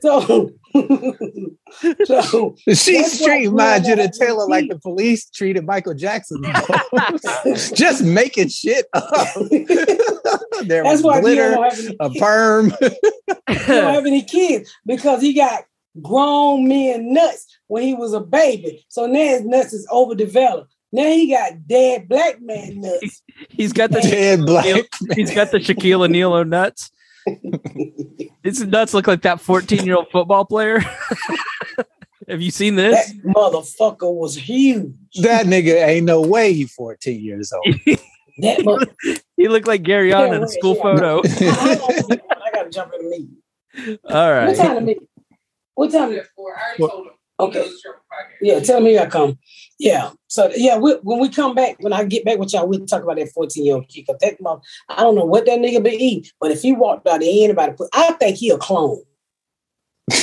So, 0.00 0.50
so 2.04 2.56
She 2.68 3.00
That's 3.00 3.22
treating 3.22 3.52
what 3.52 3.64
my 3.64 3.78
Dion 3.78 3.98
had 3.98 4.12
genitalia 4.12 4.48
like 4.48 4.68
the 4.68 4.78
police 4.78 5.30
treated 5.30 5.64
Michael 5.64 5.94
Jackson. 5.94 6.44
Just 7.74 8.04
making 8.04 8.48
shit 8.48 8.86
up. 8.92 9.28
there 10.64 10.82
that's 10.82 11.02
was 11.02 11.20
glitter, 11.20 11.52
don't 11.52 11.72
have 11.72 11.96
a 12.00 12.10
perm. 12.10 12.70
He 12.80 13.54
don't 13.66 13.94
have 13.94 14.06
any 14.06 14.22
kids 14.22 14.72
because 14.84 15.22
he 15.22 15.32
got 15.32 15.64
grown 16.02 16.68
men 16.68 17.12
nuts 17.12 17.46
when 17.68 17.84
he 17.84 17.94
was 17.94 18.12
a 18.12 18.20
baby. 18.20 18.84
So 18.88 19.06
now 19.06 19.18
his 19.18 19.44
nuts 19.44 19.72
is 19.72 19.86
overdeveloped. 19.90 20.74
Now 20.96 21.04
he 21.10 21.30
got 21.30 21.66
dead 21.68 22.08
black 22.08 22.40
man 22.40 22.80
nuts. 22.80 23.22
He's 23.50 23.74
got 23.74 23.90
the 23.90 24.00
Dead 24.00 24.46
black. 24.46 24.64
he's 25.14 25.34
got 25.34 25.50
the 25.50 25.58
Shaquille 25.58 26.02
O'Neal 26.04 26.42
nuts. 26.46 26.90
His 28.42 28.62
nuts 28.62 28.94
look 28.94 29.06
like 29.06 29.20
that 29.22 29.38
14 29.42 29.84
year 29.84 29.96
old 29.96 30.08
football 30.10 30.46
player. 30.46 30.78
Have 32.28 32.40
you 32.40 32.50
seen 32.50 32.76
this? 32.76 33.08
That 33.08 33.22
this? 33.22 33.34
motherfucker 33.34 34.10
was 34.12 34.36
huge. 34.36 34.94
That 35.20 35.44
nigga 35.44 35.86
ain't 35.86 36.06
no 36.06 36.22
way 36.22 36.54
he 36.54 36.64
14 36.64 37.20
years 37.22 37.52
old. 37.52 37.74
That 38.38 38.64
mother- 38.64 38.86
He 39.36 39.48
looked 39.48 39.66
like 39.66 39.82
Gary 39.82 40.14
on 40.14 40.32
in 40.32 40.42
a 40.42 40.48
school 40.48 40.76
yeah. 40.76 40.82
photo. 40.82 41.18
I 41.24 42.50
gotta 42.54 42.70
jump 42.70 42.92
in 42.98 43.04
the 43.04 43.10
meeting. 43.10 43.98
All 44.08 44.14
What 44.14 44.30
right. 44.30 44.56
time 44.56 44.74
to 44.76 44.80
meet? 44.80 44.98
What 45.74 45.92
time? 45.92 46.18
Okay. 47.38 47.68
Yeah, 48.40 48.60
tell 48.60 48.80
me 48.80 48.98
I 48.98 49.06
come. 49.06 49.38
Yeah. 49.78 50.10
So 50.28 50.50
yeah, 50.56 50.78
we, 50.78 50.92
when 51.02 51.20
we 51.20 51.28
come 51.28 51.54
back, 51.54 51.76
when 51.80 51.92
I 51.92 52.04
get 52.04 52.24
back 52.24 52.38
with 52.38 52.52
y'all, 52.52 52.66
we'll 52.66 52.86
talk 52.86 53.02
about 53.02 53.16
that 53.16 53.30
14 53.30 53.64
year 53.64 53.74
old 53.76 53.88
kid. 53.88 54.06
'Cause 54.06 54.16
that 54.20 54.40
mother, 54.40 54.60
I 54.88 55.02
don't 55.02 55.14
know 55.14 55.24
what 55.24 55.44
that 55.46 55.58
nigga 55.58 55.82
be 55.82 55.90
eating, 55.90 56.30
but 56.40 56.50
if 56.50 56.62
he 56.62 56.72
walked 56.72 57.06
out 57.06 57.16
of 57.16 57.28
anybody, 57.28 57.72
put, 57.72 57.88
I 57.92 58.12
think 58.12 58.36
he 58.38 58.50
a 58.50 58.58
clone. 58.58 59.02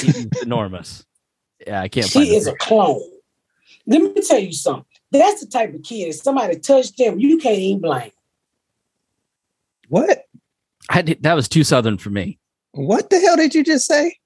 He's 0.02 0.18
enormous. 0.42 1.06
Yeah, 1.66 1.82
I 1.82 1.88
can't. 1.88 2.08
She 2.08 2.26
find 2.26 2.36
is 2.36 2.48
a 2.48 2.56
clone. 2.56 3.02
Let 3.86 4.02
me 4.02 4.22
tell 4.22 4.40
you 4.40 4.54
something. 4.54 4.86
That's 5.12 5.42
the 5.42 5.48
type 5.48 5.74
of 5.74 5.84
kid. 5.84 6.10
If 6.10 6.16
somebody 6.16 6.58
touched 6.58 6.98
them, 6.98 7.20
you 7.20 7.38
can't 7.38 7.60
even 7.60 7.82
blame. 7.82 8.12
What? 9.90 10.24
I 10.90 11.02
did, 11.02 11.24
that 11.24 11.34
was 11.34 11.48
too 11.48 11.64
southern 11.64 11.98
for 11.98 12.10
me. 12.10 12.40
What 12.72 13.10
the 13.10 13.20
hell 13.20 13.38
did 13.38 13.54
you 13.54 13.64
just 13.64 13.86
say? 13.86 14.18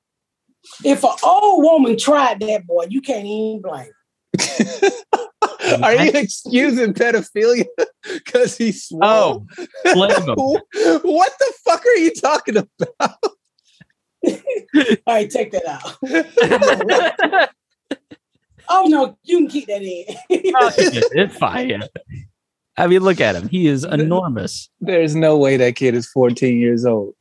If 0.84 1.04
an 1.04 1.12
old 1.24 1.64
woman 1.64 1.98
tried 1.98 2.40
that 2.42 2.66
boy, 2.66 2.86
you 2.90 3.02
can't 3.02 3.26
even 3.26 3.62
blame. 3.62 3.92
Are 5.84 5.96
you 5.96 6.12
excusing 6.14 6.94
pedophilia 6.94 7.66
because 8.04 8.58
he's 8.58 8.84
small? 8.86 9.46
Oh, 9.58 9.66
slam 9.86 10.24
him. 10.24 10.36
what 11.02 11.34
the 11.40 11.54
fuck 11.66 11.86
are 11.86 11.98
you 11.98 12.12
talking 12.14 12.58
about? 12.58 13.18
All 14.26 14.36
right, 15.08 15.30
take 15.30 15.52
that 15.52 15.66
out. 15.68 17.50
oh 18.70 18.86
no, 18.88 19.18
you 19.24 19.38
can 19.38 19.48
keep 19.48 19.68
that 19.68 19.82
in. 19.82 20.06
Oh, 20.56 20.72
it's 20.78 21.38
fine. 21.38 21.70
yeah. 21.70 21.88
I 22.78 22.88
mean, 22.88 23.02
look 23.02 23.20
at 23.20 23.36
him. 23.36 23.50
He 23.50 23.68
is 23.68 23.84
enormous. 23.84 24.70
There's 24.80 25.16
no 25.16 25.38
way 25.38 25.58
that 25.58 25.76
kid 25.76 25.96
is 25.96 26.08
14 26.08 26.58
years 26.58 26.86
old. 26.86 27.16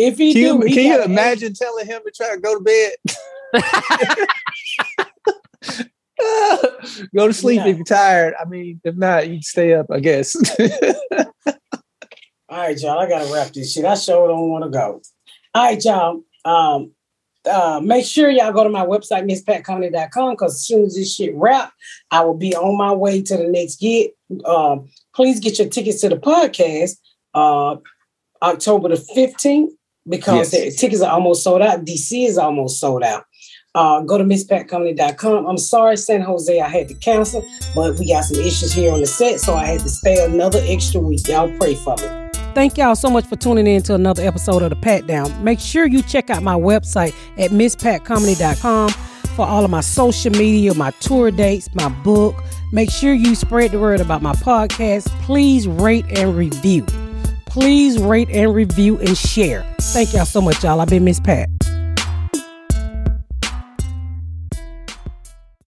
If 0.00 0.18
he 0.18 0.32
Can 0.32 0.42
do, 0.42 0.48
you, 0.48 0.60
he 0.66 0.74
can 0.74 0.84
you 0.86 1.02
imagine 1.04 1.54
telling 1.54 1.86
him 1.86 2.00
to 2.04 2.10
try 2.10 2.34
to 2.34 2.40
go 2.40 2.58
to 2.58 2.64
bed? 2.64 2.92
go 7.14 7.26
to 7.26 7.32
sleep 7.34 7.60
No. 7.60 7.66
if 7.66 7.76
you're 7.76 7.84
tired. 7.84 8.34
I 8.40 8.44
mean, 8.46 8.80
if 8.84 8.96
not, 8.96 9.28
you 9.28 9.42
stay 9.42 9.74
up, 9.74 9.86
I 9.90 10.00
guess. 10.00 10.34
All 12.48 12.58
right, 12.58 12.80
y'all. 12.80 12.98
I 12.98 13.08
gotta 13.08 13.32
wrap 13.32 13.52
this 13.52 13.72
shit. 13.74 13.84
I 13.84 13.94
sure 13.94 14.26
don't 14.28 14.50
want 14.50 14.64
to 14.64 14.70
go. 14.70 15.00
All 15.54 15.64
right, 15.64 15.84
y'all. 15.84 16.22
Um, 16.44 16.92
uh, 17.48 17.80
make 17.82 18.04
sure 18.04 18.28
y'all 18.28 18.52
go 18.52 18.64
to 18.64 18.70
my 18.70 18.84
website, 18.84 19.24
mspatcomedy.com, 19.30 20.32
because 20.32 20.56
as 20.56 20.66
soon 20.66 20.84
as 20.84 20.94
this 20.94 21.14
shit 21.14 21.34
wrap, 21.34 21.72
I 22.10 22.22
will 22.24 22.36
be 22.36 22.54
on 22.54 22.76
my 22.76 22.92
way 22.92 23.22
to 23.22 23.36
the 23.36 23.46
next 23.48 23.80
gig. 23.80 24.10
Um, 24.44 24.90
please 25.14 25.40
get 25.40 25.58
your 25.58 25.68
tickets 25.68 26.00
to 26.02 26.08
the 26.08 26.16
podcast 26.16 26.96
uh 27.34 27.76
October 28.42 28.88
the 28.88 28.96
15th 29.16 29.68
because 30.10 30.52
Yes. 30.52 30.64
the 30.64 30.70
tickets 30.76 31.00
are 31.02 31.10
almost 31.12 31.42
sold 31.42 31.62
out. 31.62 31.84
DC 31.84 32.26
is 32.26 32.36
almost 32.36 32.78
sold 32.80 33.02
out. 33.02 33.24
Uh, 33.74 34.00
go 34.00 34.18
to 34.18 34.24
mspatcomedy.com. 34.24 35.46
I'm 35.46 35.56
sorry, 35.58 35.96
San 35.96 36.20
Jose, 36.22 36.60
I 36.60 36.68
had 36.68 36.88
to 36.88 36.94
cancel, 36.94 37.44
but 37.74 37.96
we 37.98 38.08
got 38.08 38.24
some 38.24 38.40
issues 38.42 38.72
here 38.72 38.92
on 38.92 38.98
the 39.00 39.06
set, 39.06 39.38
so 39.40 39.54
I 39.54 39.64
had 39.64 39.80
to 39.80 39.88
stay 39.88 40.24
another 40.24 40.60
extra 40.64 41.00
week. 41.00 41.26
Y'all 41.28 41.50
pray 41.56 41.76
for 41.76 41.94
me. 41.96 42.28
Thank 42.52 42.76
y'all 42.78 42.96
so 42.96 43.08
much 43.08 43.26
for 43.26 43.36
tuning 43.36 43.68
in 43.68 43.80
to 43.84 43.94
another 43.94 44.26
episode 44.26 44.62
of 44.62 44.70
The 44.70 44.76
Pat 44.76 45.06
Down. 45.06 45.44
Make 45.44 45.60
sure 45.60 45.86
you 45.86 46.02
check 46.02 46.30
out 46.30 46.42
my 46.42 46.56
website 46.56 47.14
at 47.38 47.52
mspatcomedy.com 47.52 48.90
for 49.36 49.46
all 49.46 49.64
of 49.64 49.70
my 49.70 49.80
social 49.82 50.32
media, 50.32 50.74
my 50.74 50.90
tour 50.98 51.30
dates, 51.30 51.72
my 51.74 51.88
book. 51.88 52.34
Make 52.72 52.90
sure 52.90 53.12
you 53.14 53.36
spread 53.36 53.70
the 53.70 53.78
word 53.78 54.00
about 54.00 54.20
my 54.20 54.32
podcast. 54.32 55.06
Please 55.22 55.68
rate 55.68 56.06
and 56.18 56.36
review. 56.36 56.84
Please 57.50 57.98
rate 57.98 58.30
and 58.30 58.54
review 58.54 58.98
and 58.98 59.18
share. 59.18 59.66
Thank 59.80 60.14
y'all 60.14 60.24
so 60.24 60.40
much, 60.40 60.62
y'all. 60.62 60.80
I've 60.80 60.88
been 60.88 61.04
Miss 61.04 61.18
Pat. 61.18 61.48